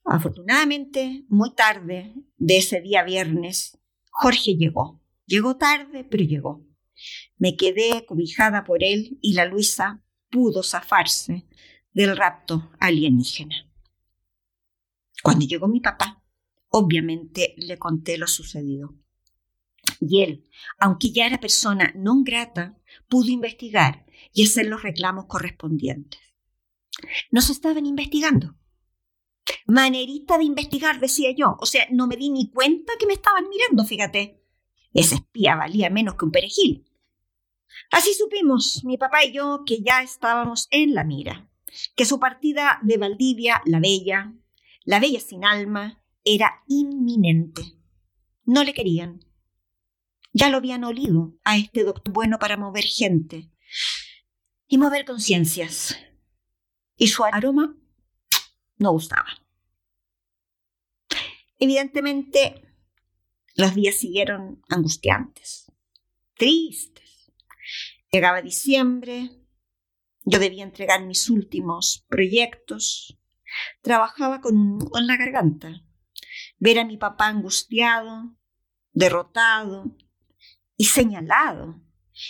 Afortunadamente, 0.04 1.26
muy 1.30 1.54
tarde 1.54 2.16
de 2.38 2.58
ese 2.58 2.82
día 2.82 3.04
viernes, 3.04 3.79
Jorge 4.22 4.56
llegó. 4.56 5.02
Llegó 5.26 5.58
tarde, 5.58 6.04
pero 6.04 6.24
llegó. 6.24 6.66
Me 7.38 7.56
quedé 7.56 8.06
cobijada 8.06 8.64
por 8.64 8.84
él 8.84 9.18
y 9.22 9.34
la 9.34 9.46
Luisa 9.46 10.04
pudo 10.30 10.64
zafarse 10.64 11.48
del 11.94 12.18
rapto 12.18 12.72
alienígena. 12.80 13.56
Cuando 15.24 15.46
llegó 15.46 15.68
mi 15.68 15.80
papá, 15.80 16.20
Obviamente 16.70 17.56
le 17.58 17.78
conté 17.78 18.18
lo 18.18 18.28
sucedido. 18.28 18.96
Y 20.00 20.22
él, 20.22 20.48
aunque 20.78 21.12
ya 21.12 21.26
era 21.26 21.40
persona 21.40 21.92
no 21.96 22.24
grata, 22.24 22.78
pudo 23.08 23.30
investigar 23.30 24.06
y 24.34 24.46
hacer 24.46 24.68
los 24.68 24.84
reclamos 24.84 25.26
correspondientes. 25.26 26.20
Nos 27.32 27.50
estaban 27.50 27.86
investigando. 27.86 28.56
Manerita 29.66 30.38
de 30.38 30.46
investigar, 30.46 31.00
decía 31.00 31.32
yo. 31.32 31.58
O 31.60 31.66
sea, 31.66 31.86
no 31.92 32.08
me 32.08 32.16
di 32.16 32.30
ni 32.30 32.50
cuenta 32.50 32.94
que 33.00 33.06
me 33.06 33.14
estaban 33.14 33.48
mirando, 33.50 33.86
fíjate. 33.86 34.44
Ese 34.94 35.16
espía 35.16 35.56
valía 35.56 35.90
menos 35.90 36.16
que 36.16 36.26
un 36.26 36.32
perejil. 36.32 36.86
Así 37.92 38.14
supimos, 38.14 38.84
mi 38.84 38.98
papá 38.98 39.24
y 39.26 39.32
yo, 39.32 39.64
que 39.66 39.82
ya 39.82 40.02
estábamos 40.02 40.68
en 40.72 40.94
la 40.94 41.04
mira, 41.04 41.50
que 41.96 42.06
su 42.06 42.20
partida 42.20 42.80
de 42.84 42.98
Valdivia, 42.98 43.62
la 43.66 43.80
Bella, 43.80 44.34
la 44.86 45.00
Bella 45.00 45.20
sin 45.20 45.46
alma, 45.46 46.04
era 46.24 46.64
inminente. 46.68 47.62
No 48.46 48.64
le 48.64 48.74
querían. 48.74 49.26
Ya 50.34 50.50
lo 50.50 50.58
habían 50.58 50.84
olido 50.84 51.36
a 51.44 51.58
este 51.58 51.84
doctor 51.84 52.14
bueno 52.14 52.38
para 52.40 52.58
mover 52.58 52.84
gente 52.84 53.52
y 54.68 54.78
mover 54.78 55.06
conciencias. 55.06 55.98
Y 56.96 57.08
su 57.08 57.24
aroma 57.24 57.79
no 58.80 58.92
gustaba. 58.92 59.28
Evidentemente, 61.60 62.64
los 63.56 63.76
días 63.76 63.96
siguieron 63.96 64.64
angustiantes, 64.70 65.72
tristes. 66.36 67.32
Llegaba 68.12 68.42
diciembre, 68.42 69.30
yo 70.24 70.40
debía 70.40 70.64
entregar 70.64 71.06
mis 71.06 71.30
últimos 71.30 72.06
proyectos. 72.08 73.20
Trabajaba 73.82 74.42
con 74.42 74.58
un 74.58 74.78
nudo 74.78 74.98
en 74.98 75.08
la 75.08 75.18
garganta. 75.18 75.84
Ver 76.58 76.80
a 76.80 76.86
mi 76.86 76.98
papá 76.98 77.28
angustiado, 77.28 78.38
derrotado 78.94 79.96
y 80.78 80.86
señalado 80.86 81.82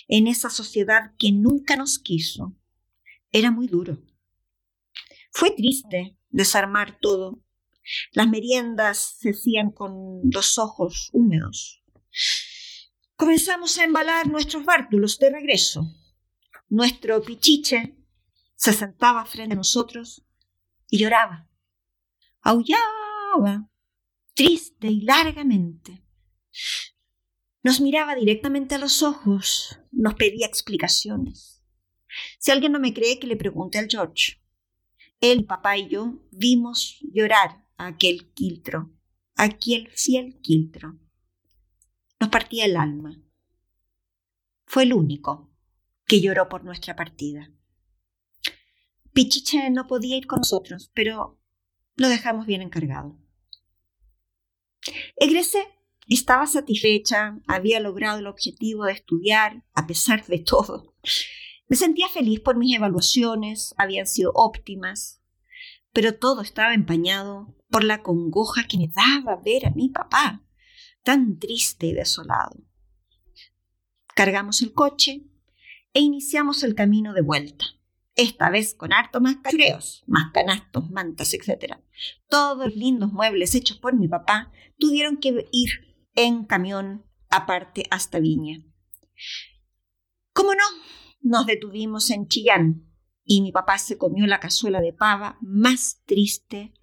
en 0.08 0.28
esa 0.28 0.50
sociedad 0.50 1.14
que 1.18 1.32
nunca 1.32 1.76
nos 1.76 2.00
quiso, 2.00 2.56
era 3.32 3.52
muy 3.52 3.68
duro. 3.68 4.02
Fue 5.32 5.52
triste 5.52 6.19
desarmar 6.30 6.98
todo. 7.00 7.44
Las 8.12 8.28
meriendas 8.28 9.18
se 9.20 9.32
hacían 9.32 9.72
con 9.72 10.22
los 10.32 10.58
ojos 10.58 11.10
húmedos. 11.14 11.84
Comenzamos 13.16 13.78
a 13.78 13.84
embalar 13.84 14.28
nuestros 14.28 14.64
bártulos 14.64 15.18
de 15.20 15.30
regreso. 15.30 15.86
Nuestro 16.70 17.22
pichiche 17.22 17.98
se 18.56 18.74
sentaba 18.74 19.26
frente 19.26 19.54
a 19.54 19.58
nosotros 19.58 20.24
y 20.90 21.00
lloraba. 21.00 21.48
Aullaba, 22.42 23.70
triste 24.34 24.88
y 24.88 25.02
largamente. 25.02 26.04
Nos 27.62 27.82
miraba 27.82 28.16
directamente 28.16 28.76
a 28.76 28.78
los 28.78 29.04
ojos, 29.04 29.80
nos 29.92 30.14
pedía 30.14 30.48
explicaciones. 30.48 31.62
Si 32.38 32.52
alguien 32.52 32.72
no 32.72 32.80
me 32.80 32.94
cree, 32.94 33.20
que 33.20 33.28
le 33.28 33.36
pregunte 33.36 33.78
al 33.78 33.88
George. 33.90 34.42
Él, 35.22 35.46
papá 35.46 35.78
y 35.78 35.90
yo 35.90 36.20
vimos 36.32 36.98
llorar 37.14 37.66
a 37.78 37.88
aquel 37.88 38.32
quiltro, 38.34 38.92
aquel 39.36 39.90
fiel 39.90 40.40
quiltro. 40.42 40.98
Nos 42.20 42.30
partía 42.30 42.66
el 42.66 42.78
alma. 42.78 43.22
Fue 44.66 44.84
el 44.84 44.94
único 44.94 45.50
que 46.06 46.22
lloró 46.22 46.48
por 46.50 46.64
nuestra 46.64 46.96
partida. 46.96 47.52
Pichiche 49.14 49.70
no 49.70 49.88
podía 49.88 50.18
ir 50.18 50.28
con 50.28 50.40
nosotros, 50.40 50.92
pero 50.94 51.40
lo 51.96 52.08
dejamos 52.08 52.46
bien 52.46 52.62
encargado. 52.62 53.18
Egresé 55.18 55.68
estaba 56.08 56.48
satisfecha, 56.48 57.40
había 57.48 57.80
logrado 57.80 58.20
el 58.20 58.28
objetivo 58.28 58.86
de 58.86 58.94
estudiar 58.94 59.64
a 59.74 59.86
pesar 59.86 60.26
de 60.26 60.40
todo. 60.40 60.96
Me 61.70 61.76
sentía 61.76 62.10
feliz 62.10 62.40
por 62.40 62.58
mis 62.58 62.76
evaluaciones, 62.76 63.76
habían 63.78 64.08
sido 64.08 64.32
óptimas, 64.34 65.22
pero 65.94 66.18
todo 66.18 66.42
estaba 66.42 66.74
empañado 66.74 67.56
por 67.70 67.84
la 67.84 68.02
congoja 68.02 68.68
que 68.68 68.80
me 68.80 68.88
daba 68.88 69.40
ver 69.42 69.68
a 69.68 69.70
mi 69.70 69.90
papá, 69.90 70.44
tan 71.04 71.38
triste 71.38 71.86
y 71.86 71.94
desolado. 71.94 72.58
Cargamos 74.16 74.64
el 74.64 74.74
coche 74.74 75.28
e 75.94 76.00
iniciamos 76.00 76.64
el 76.64 76.74
camino 76.74 77.14
de 77.14 77.22
vuelta, 77.22 77.66
esta 78.16 78.50
vez 78.50 78.74
con 78.74 78.92
harto 78.92 79.22
más 79.22 79.38
cachureos, 79.38 80.04
más 80.08 80.32
canastos, 80.34 80.90
mantas, 80.90 81.36
etc. 81.36 81.76
Todos 82.28 82.58
los 82.58 82.76
lindos 82.76 83.14
muebles 83.14 83.54
hechos 83.54 83.78
por 83.78 83.96
mi 83.96 84.08
papá 84.08 84.52
tuvieron 84.80 85.18
que 85.18 85.48
ir 85.52 85.70
en 86.16 86.46
camión 86.46 87.06
aparte 87.30 87.86
hasta 87.92 88.20
Viña. 88.20 88.58
¿Cómo 90.34 90.56
no? 90.56 90.64
Nos 91.22 91.46
detuvimos 91.46 92.10
en 92.12 92.28
Chillán 92.28 92.86
y 93.24 93.42
mi 93.42 93.52
papá 93.52 93.78
se 93.78 93.98
comió 93.98 94.26
la 94.26 94.40
cazuela 94.40 94.82
de 94.82 94.94
pava 94.94 95.38
más 95.42 96.02
triste 96.06 96.74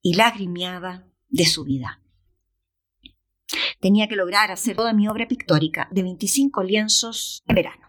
y 0.00 0.14
lagrimeada 0.14 1.08
de 1.28 1.46
su 1.46 1.64
vida. 1.64 2.02
Tenía 3.80 4.08
que 4.08 4.16
lograr 4.16 4.50
hacer 4.50 4.76
toda 4.76 4.92
mi 4.92 5.08
obra 5.08 5.26
pictórica 5.26 5.88
de 5.90 6.02
25 6.02 6.62
lienzos 6.62 7.42
en 7.46 7.54
verano. 7.54 7.88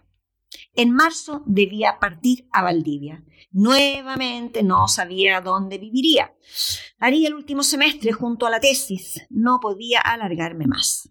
En 0.76 0.92
marzo 0.92 1.44
debía 1.46 2.00
partir 2.00 2.48
a 2.52 2.64
Valdivia. 2.64 3.24
Nuevamente 3.52 4.64
no 4.64 4.88
sabía 4.88 5.42
dónde 5.42 5.78
viviría. 5.78 6.34
Haría 6.98 7.28
el 7.28 7.36
último 7.36 7.64
semestre 7.64 8.12
junto 8.12 8.48
a 8.48 8.50
la 8.50 8.60
tesis. 8.60 9.26
No 9.30 9.60
podía 9.60 10.00
alargarme 10.00 10.66
más. 10.66 11.10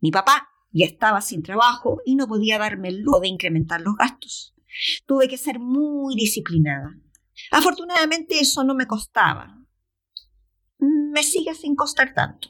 Mi 0.00 0.10
papá 0.10 0.48
ya 0.70 0.86
estaba 0.86 1.20
sin 1.20 1.42
trabajo 1.42 2.00
y 2.04 2.14
no 2.14 2.26
podía 2.28 2.58
darme 2.58 2.88
el 2.88 3.00
lujo 3.00 3.20
de 3.20 3.28
incrementar 3.28 3.80
los 3.80 3.96
gastos. 3.96 4.54
Tuve 5.06 5.28
que 5.28 5.38
ser 5.38 5.58
muy 5.58 6.14
disciplinada. 6.14 6.94
Afortunadamente 7.50 8.40
eso 8.40 8.64
no 8.64 8.74
me 8.74 8.86
costaba. 8.86 9.58
Me 10.78 11.22
sigue 11.22 11.54
sin 11.54 11.74
costar 11.74 12.14
tanto. 12.14 12.48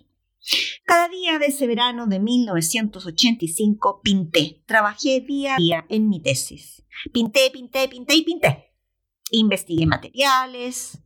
Cada 0.85 1.09
día 1.09 1.39
de 1.39 1.47
ese 1.47 1.67
verano 1.67 2.07
de 2.07 2.21
1985 2.21 4.01
pinté, 4.03 4.63
trabajé 4.67 5.21
día 5.21 5.55
a 5.55 5.59
día 5.59 5.87
en 5.89 6.09
mi 6.09 6.23
tesis. 6.23 6.85
Pinté, 7.13 7.51
pinté, 7.51 7.89
pinté 7.89 8.15
y 8.15 8.23
pinté. 8.23 8.75
Investigué 9.31 9.87
materiales. 9.87 11.03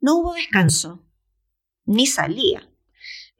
No 0.00 0.16
hubo 0.16 0.34
descanso. 0.34 1.04
Ni 1.84 2.06
salía. 2.06 2.70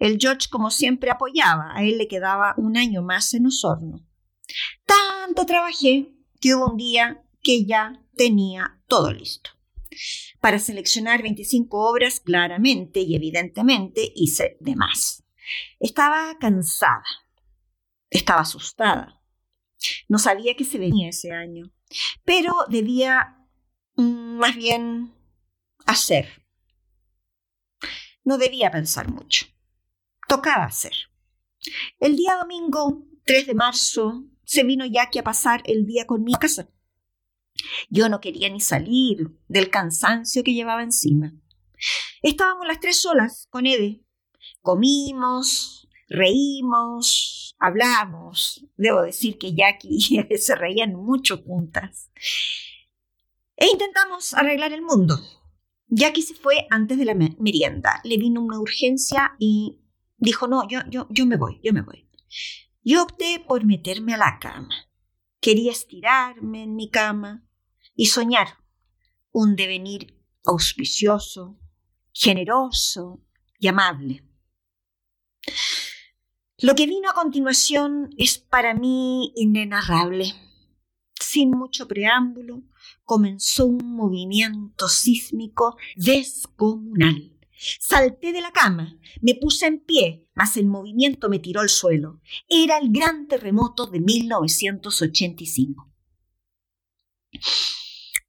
El 0.05 0.19
George, 0.21 0.49
como 0.51 0.71
siempre, 0.71 1.11
apoyaba. 1.11 1.75
A 1.75 1.83
él 1.83 1.97
le 1.97 2.09
quedaba 2.09 2.53
un 2.59 2.77
año 2.77 3.01
más 3.01 3.33
en 3.33 3.47
Osorno. 3.47 4.07
Tanto 4.85 5.47
trabajé 5.47 6.13
que 6.43 6.55
hubo 6.55 6.73
un 6.73 6.77
día 6.77 7.25
que 7.43 7.65
ya 7.65 8.05
tenía 8.15 8.83
todo 8.87 9.11
listo. 9.11 9.49
Para 10.41 10.59
seleccionar 10.59 11.23
25 11.23 11.91
obras, 11.91 12.21
claramente 12.21 13.01
y 13.01 13.17
evidentemente 13.17 14.13
hice 14.15 14.59
de 14.61 14.77
más. 14.77 15.25
Estaba 15.81 16.37
cansada, 16.39 17.07
estaba 18.11 18.43
asustada. 18.43 19.23
No 20.07 20.19
sabía 20.19 20.55
qué 20.55 20.65
se 20.65 20.77
venía 20.77 21.09
ese 21.09 21.33
año, 21.33 21.73
pero 22.25 22.67
debía 22.69 23.39
mm, 23.97 24.37
más 24.37 24.55
bien 24.55 25.15
hacer. 25.87 26.45
No 28.23 28.37
debía 28.37 28.71
pensar 28.71 29.09
mucho. 29.09 29.47
Tocaba 30.35 30.65
hacer. 30.65 30.95
El 32.01 32.17
día 32.17 32.35
domingo 32.35 33.07
3 33.25 33.47
de 33.47 33.55
marzo 33.55 34.25
se 34.43 34.65
vino 34.65 34.85
Jackie 34.85 35.21
a 35.21 35.23
pasar 35.23 35.63
el 35.65 35.87
día 35.87 36.09
conmigo 36.09 36.39
a 36.39 36.41
casa. 36.41 36.69
Yo 37.89 38.09
no 38.09 38.21
quería 38.21 38.51
ni 38.51 38.59
salir 38.59 39.31
del 39.47 39.71
cansancio 39.71 40.43
que 40.43 40.53
llevaba 40.53 40.83
encima. 40.83 41.33
Estábamos 42.21 42.67
las 42.67 42.81
tres 42.81 43.01
solas 43.01 43.47
con 43.49 43.65
Ede, 43.67 44.03
comimos, 44.61 45.87
reímos, 46.09 47.55
hablamos. 47.61 48.67
Debo 48.77 49.03
decir 49.03 49.39
que 49.39 49.55
Jackie 49.55 49.89
y 50.11 50.19
él 50.19 50.39
se 50.41 50.57
reían 50.57 50.97
mucho 50.97 51.39
juntas. 51.45 52.11
E 53.55 53.69
intentamos 53.69 54.35
arreglar 54.35 54.73
el 54.73 54.83
mundo. 54.83 55.17
Jackie 55.87 56.23
se 56.23 56.35
fue 56.35 56.67
antes 56.71 56.99
de 56.99 57.05
la 57.05 57.15
merienda. 57.15 58.01
Le 58.03 58.17
vino 58.17 58.41
una 58.41 58.59
urgencia 58.59 59.37
y 59.39 59.79
dijo, 60.17 60.47
no, 60.49 60.67
yo, 60.69 60.81
yo, 60.89 61.07
yo 61.11 61.27
me 61.27 61.37
voy, 61.37 61.61
yo 61.63 61.73
me 61.73 61.83
voy. 61.83 62.09
Yo 62.83 63.03
opté 63.03 63.43
por 63.47 63.65
meterme 63.65 64.15
a 64.15 64.19
la 64.19 64.39
cama. 64.39 64.75
Quería 65.41 65.73
estirarme 65.73 66.63
en 66.63 66.75
mi 66.75 66.91
cama 66.91 67.47
y 67.95 68.07
soñar 68.07 68.59
un 69.33 69.57
devenir 69.57 70.21
auspicioso, 70.45 71.59
generoso 72.13 73.23
y 73.59 73.69
amable. 73.69 74.25
Lo 76.59 76.75
que 76.75 76.87
vino 76.87 77.11
a 77.11 77.15
continuación 77.15 78.11
es 78.17 78.39
para 78.39 78.75
mí 78.75 79.33
inenarrable. 79.37 80.33
Sin 81.19 81.51
mucho 81.51 81.89
preámbulo, 81.89 82.63
comenzó 83.03 83.67
un 83.67 83.95
movimiento 83.97 84.89
sísmico 84.89 85.77
descomunal. 85.97 87.34
Salté 87.57 88.33
de 88.33 88.41
la 88.41 88.53
cama, 88.53 88.99
me 89.21 89.35
puse 89.35 89.67
en 89.67 89.81
pie, 89.81 90.27
mas 90.35 90.57
el 90.57 90.67
movimiento 90.67 91.29
me 91.29 91.39
tiró 91.39 91.61
al 91.61 91.69
suelo. 91.69 92.21
Era 92.49 92.79
el 92.79 92.91
gran 92.91 93.29
terremoto 93.29 93.87
de 93.87 94.01
1985. 94.01 95.91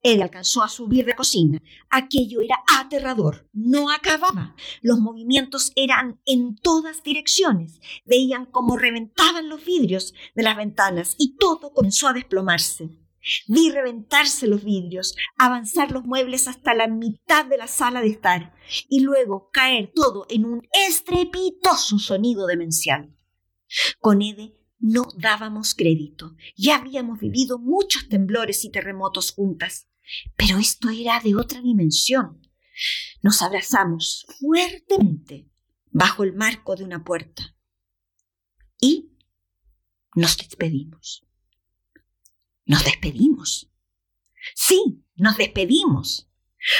Él 0.05 0.21
alcanzó 0.21 0.61
a 0.61 0.69
subir 0.69 1.03
de 1.03 1.15
cocina. 1.15 1.59
Aquello 1.89 2.39
era 2.41 2.63
aterrador. 2.77 3.49
No 3.53 3.89
acababa. 3.89 4.55
Los 4.83 4.99
movimientos 4.99 5.71
eran 5.75 6.21
en 6.27 6.55
todas 6.57 7.01
direcciones. 7.01 7.79
Veían 8.05 8.45
cómo 8.45 8.77
reventaban 8.77 9.49
los 9.49 9.65
vidrios 9.65 10.13
de 10.35 10.43
las 10.43 10.57
ventanas 10.57 11.15
y 11.17 11.37
todo 11.37 11.73
comenzó 11.73 12.07
a 12.07 12.13
desplomarse. 12.13 13.04
Vi 13.47 13.71
reventarse 13.71 14.47
los 14.47 14.63
vidrios, 14.63 15.15
avanzar 15.37 15.91
los 15.91 16.05
muebles 16.05 16.47
hasta 16.47 16.73
la 16.73 16.87
mitad 16.87 17.45
de 17.45 17.57
la 17.57 17.67
sala 17.67 18.01
de 18.01 18.09
estar 18.09 18.53
y 18.89 19.01
luego 19.01 19.49
caer 19.51 19.91
todo 19.93 20.25
en 20.29 20.45
un 20.45 20.67
estrepitoso 20.87 21.97
sonido 21.99 22.45
demencial. 22.45 23.15
Con 23.99 24.21
Ede 24.21 24.55
no 24.79 25.03
dábamos 25.17 25.73
crédito. 25.73 26.35
Ya 26.55 26.75
habíamos 26.75 27.19
vivido 27.19 27.57
muchos 27.57 28.07
temblores 28.07 28.63
y 28.65 28.69
terremotos 28.69 29.31
juntas. 29.31 29.87
Pero 30.35 30.59
esto 30.59 30.89
era 30.89 31.19
de 31.19 31.35
otra 31.35 31.61
dimensión. 31.61 32.41
Nos 33.23 33.41
abrazamos 33.41 34.25
fuertemente 34.39 35.49
bajo 35.89 36.23
el 36.23 36.33
marco 36.33 36.75
de 36.75 36.83
una 36.83 37.03
puerta 37.03 37.55
y 38.79 39.09
nos 40.13 40.37
despedimos. 40.37 41.24
Nos 42.65 42.83
despedimos. 42.83 43.71
Sí, 44.55 45.03
nos 45.15 45.37
despedimos. 45.37 46.29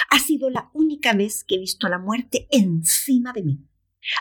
Ha 0.10 0.20
sido 0.20 0.50
la 0.50 0.72
única 0.74 1.14
vez 1.14 1.44
que 1.44 1.56
he 1.56 1.60
visto 1.60 1.88
la 1.88 2.00
muerte 2.00 2.48
encima 2.52 3.34
de 3.34 3.44
mí, 3.44 3.68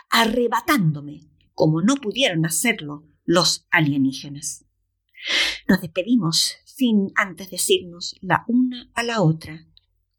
arrebatándome, 0.09 1.27
como 1.53 1.81
no 1.81 1.95
pudieron 1.95 2.45
hacerlo 2.45 3.07
los 3.23 3.65
alienígenas. 3.71 4.65
Nos 5.67 5.81
despedimos 5.81 6.57
sin 6.65 7.11
antes 7.15 7.49
decirnos 7.49 8.15
la 8.21 8.43
una 8.47 8.91
a 8.93 9.01
la 9.01 9.21
otra 9.21 9.67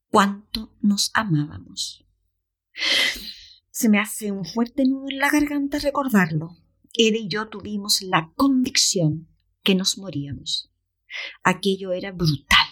cuánto 0.08 0.74
nos 0.80 1.10
amábamos. 1.14 2.04
Se 3.70 3.88
me 3.88 4.00
hace 4.00 4.32
un 4.32 4.44
fuerte 4.44 4.84
nudo 4.84 5.08
en 5.10 5.18
la 5.18 5.30
garganta 5.30 5.78
recordarlo. 5.78 6.56
Él 6.94 7.16
y 7.16 7.28
yo 7.28 7.48
tuvimos 7.48 8.02
la 8.02 8.32
convicción 8.34 9.28
que 9.62 9.74
nos 9.74 9.98
moríamos. 9.98 10.72
Aquello 11.42 11.92
era 11.92 12.12
brutal. 12.12 12.66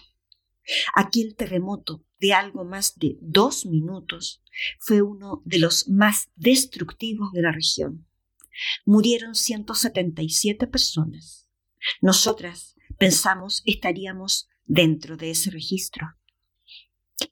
Aquel 0.95 1.37
terremoto 1.37 2.05
de 2.19 2.33
algo 2.33 2.65
más 2.65 2.97
de 2.97 3.19
dos 3.21 3.67
minutos 3.67 4.43
fue 4.79 5.03
uno 5.03 5.43
de 5.45 5.59
los 5.59 5.89
más 5.89 6.31
destructivos 6.37 7.33
de 7.33 7.43
la 7.43 7.53
región. 7.53 8.07
Murieron 8.85 9.35
177 9.35 10.67
personas. 10.67 11.49
Nosotras 12.01 12.77
pensamos 12.99 13.63
estaríamos 13.67 14.49
dentro 14.65 15.17
de 15.17 15.31
ese 15.31 15.51
registro. 15.51 16.07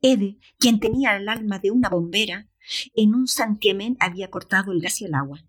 Ede, 0.00 0.38
quien 0.58 0.80
tenía 0.80 1.16
el 1.16 1.28
alma 1.28 1.58
de 1.58 1.70
una 1.70 1.88
bombera, 1.88 2.48
en 2.94 3.14
un 3.14 3.26
santiamén 3.26 3.96
había 3.98 4.30
cortado 4.30 4.72
el 4.72 4.80
gas 4.80 5.00
y 5.00 5.06
el 5.06 5.14
agua. 5.14 5.44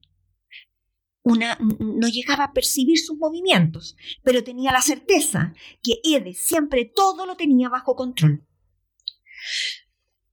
Una 1.24 1.58
no 1.60 2.08
llegaba 2.08 2.46
a 2.46 2.54
percibir 2.54 3.00
sus 3.00 3.18
movimientos, 3.18 3.96
pero 4.24 4.44
tenía 4.44 4.72
la 4.72 4.82
certeza 4.82 5.54
que 5.82 6.00
Ede 6.04 6.34
siempre 6.34 6.86
todo 6.86 7.26
lo 7.26 7.36
tenía 7.36 7.70
bajo 7.70 7.96
control. 7.96 8.46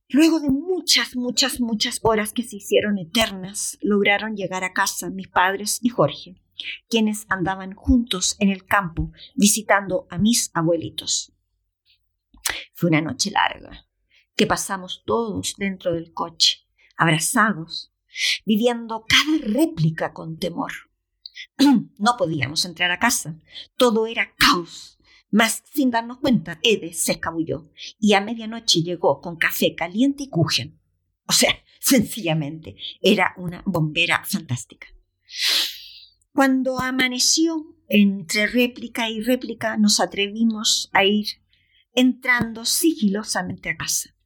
Luego 0.09 0.41
de 0.41 0.51
muchas, 0.51 1.15
muchas, 1.15 1.61
muchas 1.61 2.01
horas 2.03 2.33
que 2.33 2.43
se 2.43 2.57
hicieron 2.57 2.99
eternas, 2.99 3.79
lograron 3.81 4.35
llegar 4.35 4.65
a 4.65 4.73
casa 4.73 5.11
mis 5.11 5.29
padres 5.29 5.79
y 5.81 5.91
Jorge 5.91 6.43
quienes 6.89 7.27
andaban 7.29 7.75
juntos 7.75 8.37
en 8.39 8.51
el 8.51 8.65
campo 8.65 9.13
visitando 9.35 10.07
a 10.11 10.19
mis 10.19 10.51
abuelitos. 10.55 11.33
Fue 12.75 12.91
una 12.91 13.01
noche 13.01 13.31
larga, 13.31 13.87
que 14.35 14.47
pasamos 14.47 15.03
todos 15.05 15.55
dentro 15.59 15.93
del 15.93 16.13
coche, 16.13 16.67
abrazados, 16.97 17.90
viviendo 18.45 19.05
cada 19.09 19.39
réplica 19.43 20.13
con 20.13 20.39
temor. 20.39 20.73
No 21.99 22.17
podíamos 22.17 22.65
entrar 22.65 22.91
a 22.91 22.99
casa, 22.99 23.39
todo 23.77 24.07
era 24.07 24.35
caos. 24.37 24.99
Mas 25.31 25.63
sin 25.73 25.91
darnos 25.91 26.19
cuenta, 26.19 26.59
Ede 26.63 26.93
se 26.93 27.13
escabulló 27.13 27.71
y 27.99 28.15
a 28.15 28.21
medianoche 28.21 28.83
llegó 28.83 29.21
con 29.21 29.37
café 29.37 29.75
caliente 29.75 30.25
y 30.25 30.29
cujen. 30.29 30.81
O 31.27 31.33
sea, 31.33 31.55
sencillamente, 31.81 32.77
era 33.01 33.35
una 33.37 33.63
bombera 33.65 34.25
fantástica. 34.25 34.89
Cuando 36.33 36.81
amaneció, 36.81 37.77
entre 37.89 38.47
réplica 38.47 39.09
y 39.09 39.21
réplica, 39.21 39.77
nos 39.77 40.01
atrevimos 40.01 40.89
a 40.93 41.05
ir 41.05 41.27
entrando 41.93 42.65
sigilosamente 42.65 43.69
a 43.71 43.77
casa. 43.77 44.17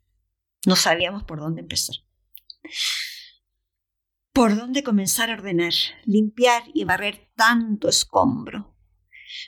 No 0.67 0.77
sabíamos 0.77 1.25
por 1.25 1.41
dónde 1.41 1.61
empezar. 1.61 1.97
Por 4.35 4.57
dónde 4.57 4.83
comenzar 4.83 5.31
a 5.31 5.35
ordenar, 5.35 5.73
limpiar 6.05 6.65
y 6.75 6.85
barrer 6.85 7.31
tanto 7.37 7.89
escombro. 7.89 8.77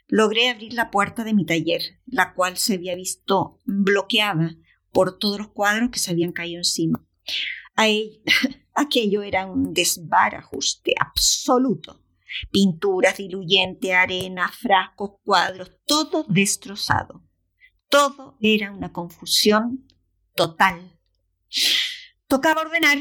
Logré 0.09 0.49
abrir 0.49 0.72
la 0.72 0.90
puerta 0.90 1.25
de 1.25 1.35
mi 1.35 1.44
taller, 1.44 1.83
la 2.07 2.33
cual 2.33 2.57
se 2.57 2.75
había 2.75 2.94
visto 2.94 3.59
bloqueada 3.66 4.57
por 4.92 5.18
todos 5.18 5.38
los 5.38 5.49
cuadros 5.49 5.90
que 5.90 5.99
se 5.99 6.12
habían 6.12 6.33
caído 6.33 6.59
encima. 6.59 7.07
aquello 8.75 9.22
era 9.22 9.46
un 9.46 9.75
desbarajuste 9.75 10.94
absoluto 10.99 12.07
pinturas, 12.51 13.16
diluyente, 13.16 13.94
arena, 13.94 14.51
frascos, 14.51 15.12
cuadros, 15.25 15.70
todo 15.87 16.25
destrozado. 16.29 17.22
Todo 17.88 18.37
era 18.40 18.72
una 18.72 18.92
confusión 18.92 19.87
total. 20.35 20.95
Tocaba 22.28 22.62
ordenar 22.62 22.98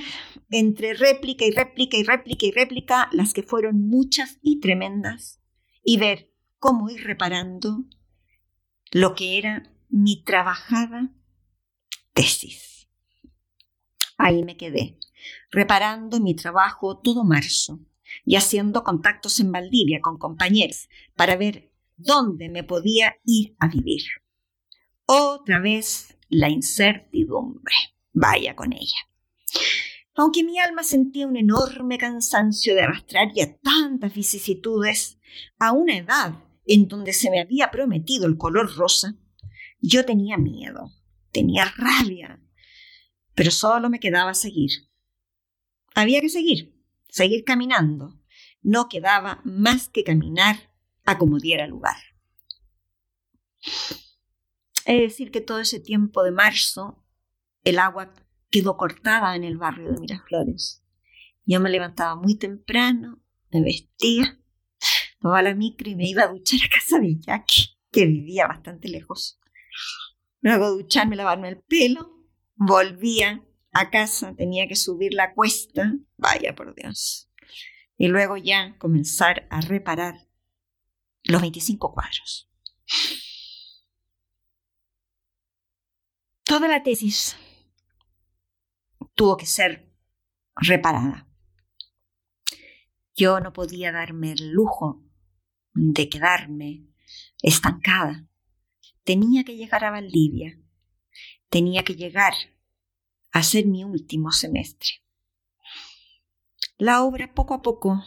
entre 0.52 0.94
réplica 0.94 1.46
y 1.46 1.52
réplica 1.52 1.98
y 1.98 2.04
réplica 2.04 2.46
y 2.46 2.52
réplica 2.52 3.10
las 3.12 3.34
que 3.34 3.44
fueron 3.44 3.88
muchas 3.88 4.38
y 4.42 4.60
tremendas 4.60 5.42
y 5.84 5.98
ver 5.98 6.32
cómo 6.60 6.90
ir 6.90 7.04
reparando 7.04 7.86
lo 8.92 9.16
que 9.16 9.38
era 9.38 9.72
mi 9.90 10.24
trabajada 10.24 11.12
tesis. 12.14 12.88
Ahí 14.18 14.44
me 14.44 14.58
quedé, 14.58 14.98
reparando 15.52 16.20
mi 16.20 16.36
trabajo 16.36 17.00
todo 17.00 17.24
marzo, 17.24 17.80
y 18.24 18.36
haciendo 18.36 18.84
contactos 18.84 19.40
en 19.40 19.52
Valdivia 19.52 20.00
con 20.02 20.18
compañeros 20.18 20.90
para 21.16 21.36
ver 21.36 21.72
dónde 21.98 22.50
me 22.50 22.64
podía 22.64 23.16
ir 23.24 23.56
a 23.60 23.68
vivir. 23.68 24.04
Otra 25.06 25.60
vez 25.60 26.18
la 26.30 26.50
incertidumbre. 26.50 27.76
Vaya 28.14 28.56
con 28.56 28.74
ella. 28.74 28.98
Aunque 30.16 30.44
mi 30.44 30.60
alma 30.60 30.84
sentía 30.84 31.28
un 31.28 31.36
enorme 31.36 31.98
cansancio 31.98 32.74
de 32.74 32.82
arrastrar 32.82 33.34
ya 33.34 33.58
tantas 33.58 34.14
vicisitudes 34.14 35.20
a 35.60 35.72
una 35.72 35.98
edad 35.98 36.36
en 36.66 36.88
donde 36.88 37.14
se 37.14 37.30
me 37.30 37.42
había 37.42 37.70
prometido 37.70 38.26
el 38.26 38.38
color 38.38 38.76
rosa, 38.76 39.16
yo 39.82 40.06
tenía 40.06 40.38
miedo, 40.38 40.92
tenía 41.32 41.66
rabia, 41.76 42.42
pero 43.34 43.52
solo 43.52 43.90
me 43.90 44.00
quedaba 44.00 44.34
seguir. 44.34 44.72
Había 45.94 46.22
que 46.22 46.30
seguir 46.30 46.76
seguir 47.16 47.46
caminando. 47.46 48.20
No 48.62 48.90
quedaba 48.90 49.40
más 49.46 49.88
que 49.88 50.04
caminar 50.04 50.58
a 51.06 51.18
como 51.18 51.40
diera 51.40 51.66
lugar. 51.66 51.96
Es 54.86 55.00
decir, 55.00 55.32
que 55.32 55.40
todo 55.40 55.62
ese 55.62 55.80
tiempo 55.80 56.24
de 56.24 56.32
marzo, 56.32 57.02
el 57.64 57.80
agua 57.80 58.12
quedó 58.56 58.78
cortada 58.78 59.36
en 59.36 59.44
el 59.44 59.58
barrio 59.58 59.92
de 59.92 60.00
Miraflores. 60.00 60.82
Yo 61.44 61.60
me 61.60 61.70
levantaba 61.70 62.16
muy 62.16 62.36
temprano, 62.36 63.22
me 63.52 63.62
vestía, 63.62 64.40
tomaba 65.20 65.42
la 65.42 65.54
micro 65.54 65.90
y 65.90 65.96
me 65.96 66.08
iba 66.08 66.24
a 66.24 66.30
duchar 66.30 66.62
a 66.66 66.74
casa 66.74 66.98
de 67.00 67.20
Jackie, 67.20 67.78
que 67.92 68.06
vivía 68.06 68.48
bastante 68.48 68.88
lejos. 68.88 69.42
Luego 70.40 70.72
ducharme, 70.72 71.18
lavarme 71.18 71.50
el 71.50 71.58
pelo, 71.58 72.26
volvía 72.56 73.44
a 73.74 73.90
casa, 73.90 74.34
tenía 74.38 74.70
que 74.70 74.78
subir 74.78 75.14
la 75.14 75.34
cuesta, 75.34 75.94
vaya 76.16 76.56
por 76.56 76.74
Dios, 76.76 77.30
y 77.98 78.08
luego 78.08 78.38
ya 78.38 78.78
comenzar 78.78 79.48
a 79.50 79.60
reparar 79.60 80.30
los 81.24 81.42
25 81.42 81.94
cuadros. 81.94 82.50
Toda 86.46 86.70
la 86.70 86.84
tesis 86.84 87.36
tuvo 89.16 89.38
que 89.38 89.46
ser 89.46 89.92
reparada. 90.56 91.28
Yo 93.16 93.40
no 93.40 93.54
podía 93.54 93.92
darme 93.92 94.34
el 94.34 94.52
lujo 94.52 95.04
de 95.74 96.10
quedarme 96.10 96.86
estancada. 97.42 98.28
Tenía 99.04 99.44
que 99.44 99.56
llegar 99.56 99.86
a 99.86 99.92
Valdivia. 99.92 100.60
Tenía 101.50 101.84
que 101.84 101.96
llegar 101.96 102.34
a 103.32 103.44
ser 103.44 103.66
mi 103.66 103.84
último 103.84 104.32
semestre. 104.32 104.90
La 106.78 107.04
obra 107.04 107.34
poco 107.34 107.54
a 107.54 107.62
poco 107.62 108.04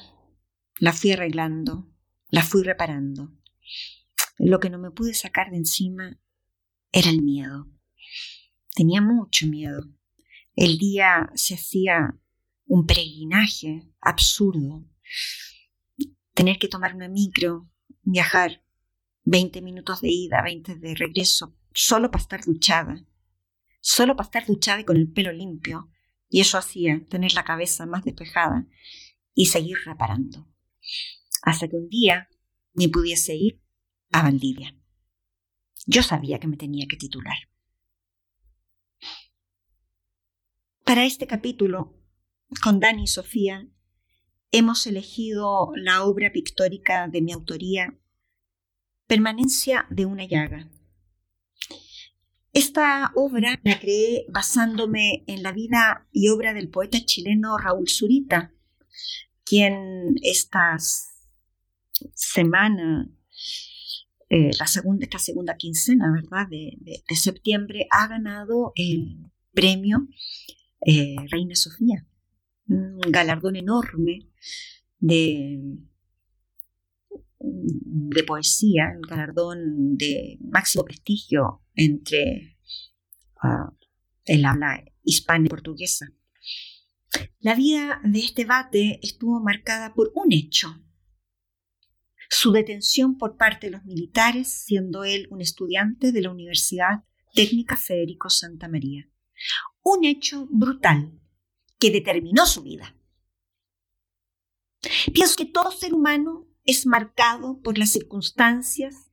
la 0.79 0.93
fui 0.93 1.13
arreglando, 1.13 1.91
la 2.29 2.43
fui 2.43 2.63
reparando. 2.63 3.33
Lo 4.39 4.61
que 4.61 4.71
no 4.71 4.79
me 4.79 4.91
pude 4.91 5.15
sacar 5.15 5.51
de 5.51 5.57
encima 5.57 6.21
era 6.93 7.11
el 7.11 7.23
miedo. 7.23 7.67
Tenía 8.75 9.01
mucho 9.01 9.47
miedo. 9.47 9.85
El 10.61 10.77
día 10.77 11.31
se 11.37 11.55
hacía 11.55 12.19
un 12.67 12.85
peregrinaje 12.85 13.93
absurdo. 14.01 14.85
Tener 16.35 16.59
que 16.59 16.67
tomar 16.67 16.97
una 16.97 17.07
micro, 17.07 17.71
viajar 18.03 18.65
20 19.23 19.63
minutos 19.63 20.01
de 20.01 20.09
ida, 20.09 20.43
20 20.43 20.75
de 20.75 20.97
regreso, 20.97 21.57
solo 21.73 22.11
para 22.11 22.23
estar 22.23 22.45
duchada. 22.45 23.07
Solo 23.79 24.17
para 24.17 24.27
estar 24.27 24.47
duchada 24.47 24.81
y 24.81 24.85
con 24.85 24.97
el 24.97 25.13
pelo 25.13 25.31
limpio. 25.31 25.93
Y 26.29 26.41
eso 26.41 26.59
hacía 26.59 27.07
tener 27.09 27.35
la 27.35 27.45
cabeza 27.45 27.87
más 27.87 28.03
despejada 28.03 28.67
y 29.35 29.47
seguir 29.47 29.77
reparando. 29.85 30.53
Hasta 31.43 31.69
que 31.69 31.77
un 31.77 31.89
día 31.89 32.29
me 32.73 32.89
pudiese 32.89 33.37
ir 33.37 33.63
a 34.11 34.25
Valdivia. 34.25 34.77
Yo 35.87 36.03
sabía 36.03 36.41
que 36.41 36.49
me 36.49 36.57
tenía 36.57 36.89
que 36.89 36.97
titular. 36.97 37.39
Para 40.89 41.05
este 41.05 41.27
capítulo, 41.27 41.93
con 42.65 42.81
Dani 42.81 43.03
y 43.03 43.07
Sofía, 43.09 43.69
hemos 44.53 44.87
elegido 44.87 45.71
la 45.77 46.03
obra 46.05 46.33
pictórica 46.33 47.09
de 47.09 47.21
mi 47.21 47.33
autoría, 47.33 47.95
Permanencia 49.07 49.87
de 49.91 50.07
una 50.07 50.25
llaga. 50.25 50.71
Esta 52.55 53.13
obra 53.15 53.61
la 53.63 53.79
creé 53.79 54.25
basándome 54.31 55.25
en 55.27 55.43
la 55.43 55.53
vida 55.53 56.09
y 56.11 56.31
obra 56.31 56.55
del 56.55 56.71
poeta 56.71 57.05
chileno 57.05 57.59
Raúl 57.59 57.91
Zurita, 57.91 58.55
quien 59.45 60.15
esta 60.23 60.79
semana, 62.15 63.11
eh, 64.31 64.53
la 64.59 64.67
segunda, 64.67 65.05
esta 65.05 65.19
segunda 65.19 65.55
quincena, 65.59 66.11
¿verdad?, 66.11 66.49
de, 66.49 66.79
de 66.81 67.15
septiembre, 67.15 67.89
ha 67.91 68.09
ganado 68.09 68.73
el 68.75 69.31
premio 69.53 70.09
eh, 70.81 71.17
Reina 71.31 71.55
Sofía, 71.55 72.07
un 72.69 73.01
galardón 73.09 73.57
enorme 73.57 74.29
de, 74.99 75.61
de 77.41 78.23
poesía, 78.25 78.93
un 78.95 79.03
galardón 79.03 79.97
de 79.97 80.39
máximo 80.41 80.85
prestigio 80.85 81.63
entre 81.75 82.59
uh, 83.43 83.75
el 84.25 84.45
habla 84.45 84.85
hispana 85.03 85.47
y 85.47 85.49
portuguesa. 85.49 86.07
La 87.41 87.55
vida 87.55 88.01
de 88.05 88.19
este 88.19 88.45
bate 88.45 89.01
estuvo 89.03 89.41
marcada 89.41 89.95
por 89.95 90.13
un 90.15 90.33
hecho, 90.33 90.69
su 92.29 92.53
detención 92.53 93.17
por 93.17 93.39
parte 93.39 93.69
de 93.69 93.73
los 93.73 93.85
militares, 93.85 94.65
siendo 94.67 95.05
él 95.05 95.27
un 95.31 95.41
estudiante 95.41 96.13
de 96.13 96.21
la 96.21 96.31
Universidad 96.31 97.05
Técnica 97.35 97.77
Federico 97.77 98.29
Santa 98.29 98.69
María 98.69 99.09
un 99.89 100.05
hecho 100.05 100.47
brutal 100.51 101.19
que 101.79 101.91
determinó 101.91 102.47
su 102.47 102.63
vida. 102.63 102.95
Pienso 105.13 105.37
que 105.37 105.47
todo 105.47 105.71
ser 105.71 105.95
humano 105.95 106.47
es 106.65 106.87
marcado 106.87 107.61
por 107.63 107.79
las 107.79 107.91
circunstancias, 107.91 109.11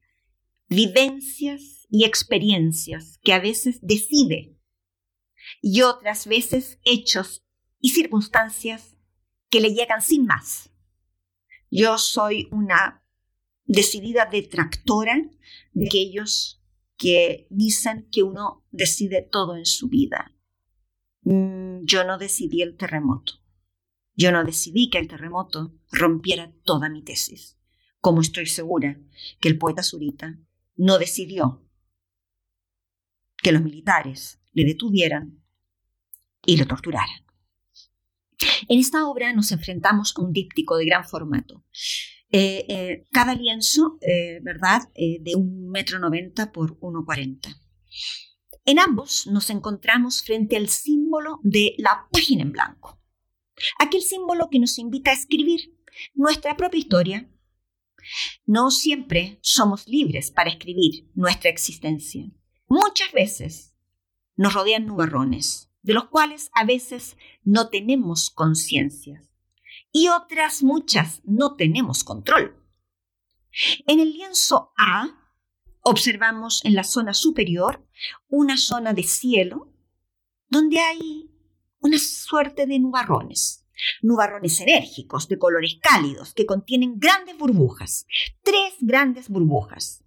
vivencias 0.67 1.87
y 1.89 2.05
experiencias 2.05 3.19
que 3.23 3.33
a 3.33 3.39
veces 3.39 3.79
decide 3.81 4.57
y 5.61 5.81
otras 5.81 6.27
veces 6.27 6.79
hechos 6.83 7.45
y 7.79 7.91
circunstancias 7.91 8.97
que 9.49 9.61
le 9.61 9.73
llegan 9.73 10.01
sin 10.01 10.25
más. 10.25 10.71
Yo 11.71 11.97
soy 11.97 12.47
una 12.51 13.03
decidida 13.63 14.25
detractora 14.25 15.15
de 15.73 15.85
aquellos 15.85 16.61
que 16.97 17.47
dicen 17.49 18.07
que 18.11 18.23
uno 18.23 18.65
decide 18.71 19.21
todo 19.21 19.55
en 19.55 19.65
su 19.65 19.87
vida. 19.87 20.34
Mm, 21.25 21.83
yo 21.83 22.03
no 22.03 22.17
decidí 22.17 22.61
el 22.61 22.77
terremoto. 22.77 23.33
Yo 24.15 24.31
no 24.31 24.43
decidí 24.45 24.89
que 24.89 24.99
el 24.99 25.07
terremoto 25.07 25.73
rompiera 25.91 26.53
toda 26.63 26.89
mi 26.89 27.03
tesis, 27.03 27.57
como 27.99 28.21
estoy 28.21 28.45
segura 28.45 28.97
que 29.41 29.49
el 29.49 29.57
poeta 29.57 29.83
Zurita 29.83 30.39
no 30.77 30.97
decidió 30.97 31.61
que 33.37 33.51
los 33.51 33.61
militares 33.61 34.39
le 34.53 34.63
detuvieran 34.63 35.43
y 36.45 36.57
lo 36.57 36.65
torturaran. 36.65 37.25
En 38.67 38.79
esta 38.79 39.07
obra 39.07 39.33
nos 39.33 39.51
enfrentamos 39.51 40.13
a 40.15 40.21
un 40.21 40.31
díptico 40.31 40.77
de 40.77 40.85
gran 40.85 41.05
formato. 41.05 41.63
Eh, 42.31 42.65
eh, 42.67 43.07
cada 43.11 43.33
lienzo, 43.35 43.97
eh, 44.01 44.39
¿verdad?, 44.41 44.81
de 44.95 45.35
un 45.35 45.69
metro 45.69 45.99
noventa 45.99 46.51
por 46.51 46.77
1,40. 46.79 47.55
En 48.65 48.79
ambos 48.79 49.27
nos 49.27 49.51
encontramos 49.51 50.23
frente 50.23 50.57
al 50.57 50.69
símbolo 50.69 51.39
de 51.43 51.75
la 51.77 52.07
página 52.11 52.41
en 52.41 52.51
blanco, 52.51 52.99
aquel 53.77 54.01
símbolo 54.01 54.49
que 54.49 54.57
nos 54.57 54.79
invita 54.79 55.11
a 55.11 55.13
escribir 55.13 55.77
nuestra 56.15 56.57
propia 56.57 56.79
historia. 56.79 57.29
No 58.47 58.71
siempre 58.71 59.37
somos 59.41 59.87
libres 59.87 60.31
para 60.31 60.49
escribir 60.49 61.07
nuestra 61.13 61.51
existencia. 61.51 62.25
Muchas 62.67 63.11
veces 63.11 63.75
nos 64.35 64.55
rodean 64.55 64.87
nubarrones, 64.87 65.69
de 65.83 65.93
los 65.93 66.05
cuales 66.05 66.49
a 66.55 66.65
veces 66.65 67.17
no 67.43 67.69
tenemos 67.69 68.31
conciencia 68.31 69.21
y 69.91 70.07
otras 70.07 70.63
muchas 70.63 71.21
no 71.23 71.55
tenemos 71.55 72.03
control. 72.03 72.61
En 73.85 73.99
el 73.99 74.11
lienzo 74.11 74.73
A 74.75 75.07
observamos 75.81 76.65
en 76.65 76.73
la 76.73 76.83
zona 76.83 77.13
superior 77.13 77.84
una 78.27 78.57
zona 78.57 78.93
de 78.93 79.03
cielo 79.03 79.71
donde 80.49 80.79
hay 80.79 81.31
una 81.79 81.99
suerte 81.99 82.65
de 82.65 82.79
nubarrones, 82.79 83.65
nubarrones 84.01 84.59
enérgicos 84.59 85.27
de 85.27 85.37
colores 85.37 85.77
cálidos 85.81 86.33
que 86.33 86.45
contienen 86.45 86.99
grandes 86.99 87.37
burbujas, 87.37 88.05
tres 88.41 88.73
grandes 88.79 89.29
burbujas. 89.29 90.03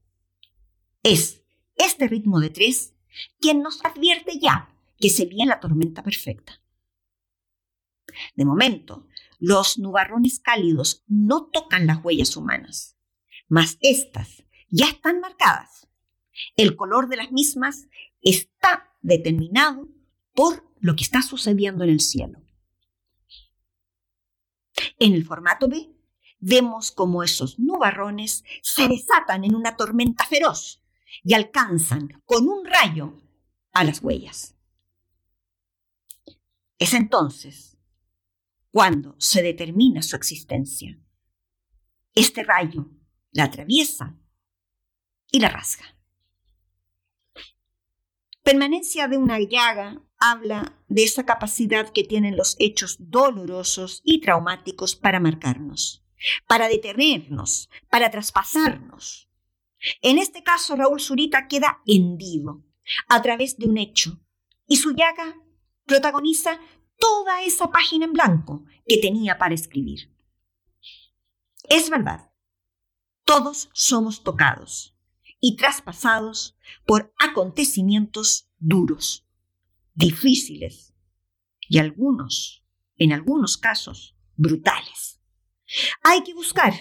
Es 1.02 1.42
este 1.76 2.08
ritmo 2.08 2.40
de 2.40 2.50
tres 2.50 2.94
quien 3.40 3.62
nos 3.62 3.84
advierte 3.84 4.38
ya 4.38 4.74
que 4.98 5.10
se 5.10 5.26
viene 5.26 5.46
la 5.46 5.60
tormenta 5.60 6.02
perfecta. 6.02 6.60
De 8.34 8.44
momento, 8.44 9.06
los 9.38 9.78
nubarrones 9.78 10.40
cálidos 10.40 11.04
no 11.06 11.46
tocan 11.46 11.86
las 11.86 12.04
huellas 12.04 12.36
humanas, 12.36 12.96
mas 13.48 13.78
estas 13.80 14.44
ya 14.68 14.86
están 14.86 15.20
marcadas. 15.20 15.87
El 16.56 16.76
color 16.76 17.08
de 17.08 17.16
las 17.16 17.30
mismas 17.32 17.88
está 18.20 18.92
determinado 19.02 19.88
por 20.34 20.68
lo 20.80 20.94
que 20.96 21.04
está 21.04 21.22
sucediendo 21.22 21.84
en 21.84 21.90
el 21.90 22.00
cielo. 22.00 22.40
En 24.98 25.14
el 25.14 25.24
formato 25.24 25.68
B, 25.68 25.90
vemos 26.38 26.92
como 26.92 27.22
esos 27.22 27.58
nubarrones 27.58 28.44
se 28.62 28.88
desatan 28.88 29.44
en 29.44 29.54
una 29.54 29.76
tormenta 29.76 30.24
feroz 30.24 30.82
y 31.24 31.34
alcanzan 31.34 32.22
con 32.24 32.48
un 32.48 32.64
rayo 32.64 33.20
a 33.72 33.84
las 33.84 34.02
huellas. 34.02 34.54
Es 36.78 36.94
entonces 36.94 37.76
cuando 38.70 39.16
se 39.18 39.42
determina 39.42 40.02
su 40.02 40.14
existencia. 40.14 40.98
Este 42.14 42.44
rayo 42.44 42.88
la 43.32 43.44
atraviesa 43.44 44.16
y 45.30 45.40
la 45.40 45.48
rasga. 45.48 45.97
Permanencia 48.48 49.08
de 49.08 49.18
una 49.18 49.38
llaga 49.40 50.00
habla 50.16 50.74
de 50.88 51.04
esa 51.04 51.26
capacidad 51.26 51.92
que 51.92 52.02
tienen 52.02 52.34
los 52.34 52.56
hechos 52.58 52.96
dolorosos 52.98 54.00
y 54.04 54.22
traumáticos 54.22 54.96
para 54.96 55.20
marcarnos, 55.20 56.02
para 56.46 56.66
detenernos, 56.66 57.68
para 57.90 58.10
traspasarnos. 58.10 59.28
En 60.00 60.16
este 60.16 60.42
caso, 60.42 60.76
Raúl 60.76 60.98
Zurita 60.98 61.46
queda 61.46 61.82
hendido 61.84 62.64
a 63.06 63.20
través 63.20 63.58
de 63.58 63.66
un 63.66 63.76
hecho 63.76 64.18
y 64.66 64.76
su 64.76 64.92
llaga 64.92 65.36
protagoniza 65.84 66.58
toda 66.96 67.42
esa 67.42 67.70
página 67.70 68.06
en 68.06 68.14
blanco 68.14 68.64
que 68.86 68.96
tenía 68.96 69.36
para 69.36 69.54
escribir. 69.54 70.10
Es 71.68 71.90
verdad, 71.90 72.30
todos 73.26 73.68
somos 73.74 74.22
tocados 74.22 74.97
y 75.40 75.56
traspasados 75.56 76.56
por 76.86 77.12
acontecimientos 77.18 78.48
duros, 78.58 79.26
difíciles 79.94 80.94
y 81.68 81.78
algunos, 81.78 82.64
en 82.96 83.12
algunos 83.12 83.56
casos, 83.56 84.16
brutales. 84.36 85.20
Hay 86.02 86.22
que 86.22 86.34
buscar 86.34 86.72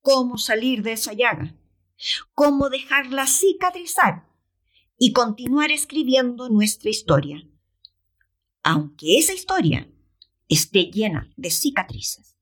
cómo 0.00 0.38
salir 0.38 0.82
de 0.82 0.92
esa 0.92 1.12
llaga, 1.12 1.54
cómo 2.34 2.70
dejarla 2.70 3.26
cicatrizar 3.26 4.28
y 4.98 5.12
continuar 5.12 5.70
escribiendo 5.70 6.48
nuestra 6.48 6.90
historia. 6.90 7.46
Aunque 8.62 9.18
esa 9.18 9.32
historia 9.32 9.90
esté 10.48 10.90
llena 10.90 11.32
de 11.36 11.50
cicatrices. 11.50 12.36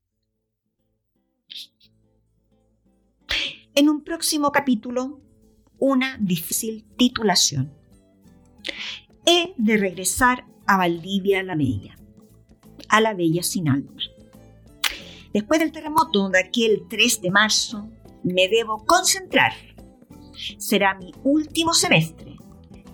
En 3.75 3.87
un 3.87 4.03
próximo 4.03 4.51
capítulo, 4.51 5.21
una 5.79 6.17
difícil 6.19 6.85
titulación. 6.97 7.73
He 9.25 9.53
de 9.57 9.77
regresar 9.77 10.45
a 10.65 10.77
Valdivia 10.77 11.43
la 11.43 11.55
Bella, 11.55 11.95
a 12.89 13.01
la 13.01 13.13
Bella 13.13 13.43
sin 13.43 13.69
alma. 13.69 13.93
Después 15.33 15.59
del 15.59 15.71
terremoto 15.71 16.29
de 16.29 16.39
aquel 16.39 16.83
3 16.89 17.21
de 17.21 17.31
marzo, 17.31 17.89
me 18.23 18.47
debo 18.47 18.85
concentrar. 18.85 19.53
Será 20.57 20.95
mi 20.95 21.11
último 21.23 21.73
semestre. 21.73 22.35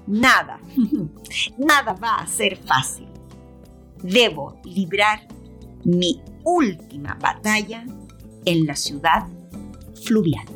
Nada, 0.07 0.59
nada 1.57 1.93
va 1.93 2.17
a 2.17 2.27
ser 2.27 2.57
fácil. 2.57 3.07
Debo 4.03 4.59
librar 4.65 5.27
mi 5.83 6.21
última 6.43 7.15
batalla 7.15 7.85
en 8.45 8.65
la 8.65 8.75
ciudad 8.75 9.27
fluvial. 10.03 10.54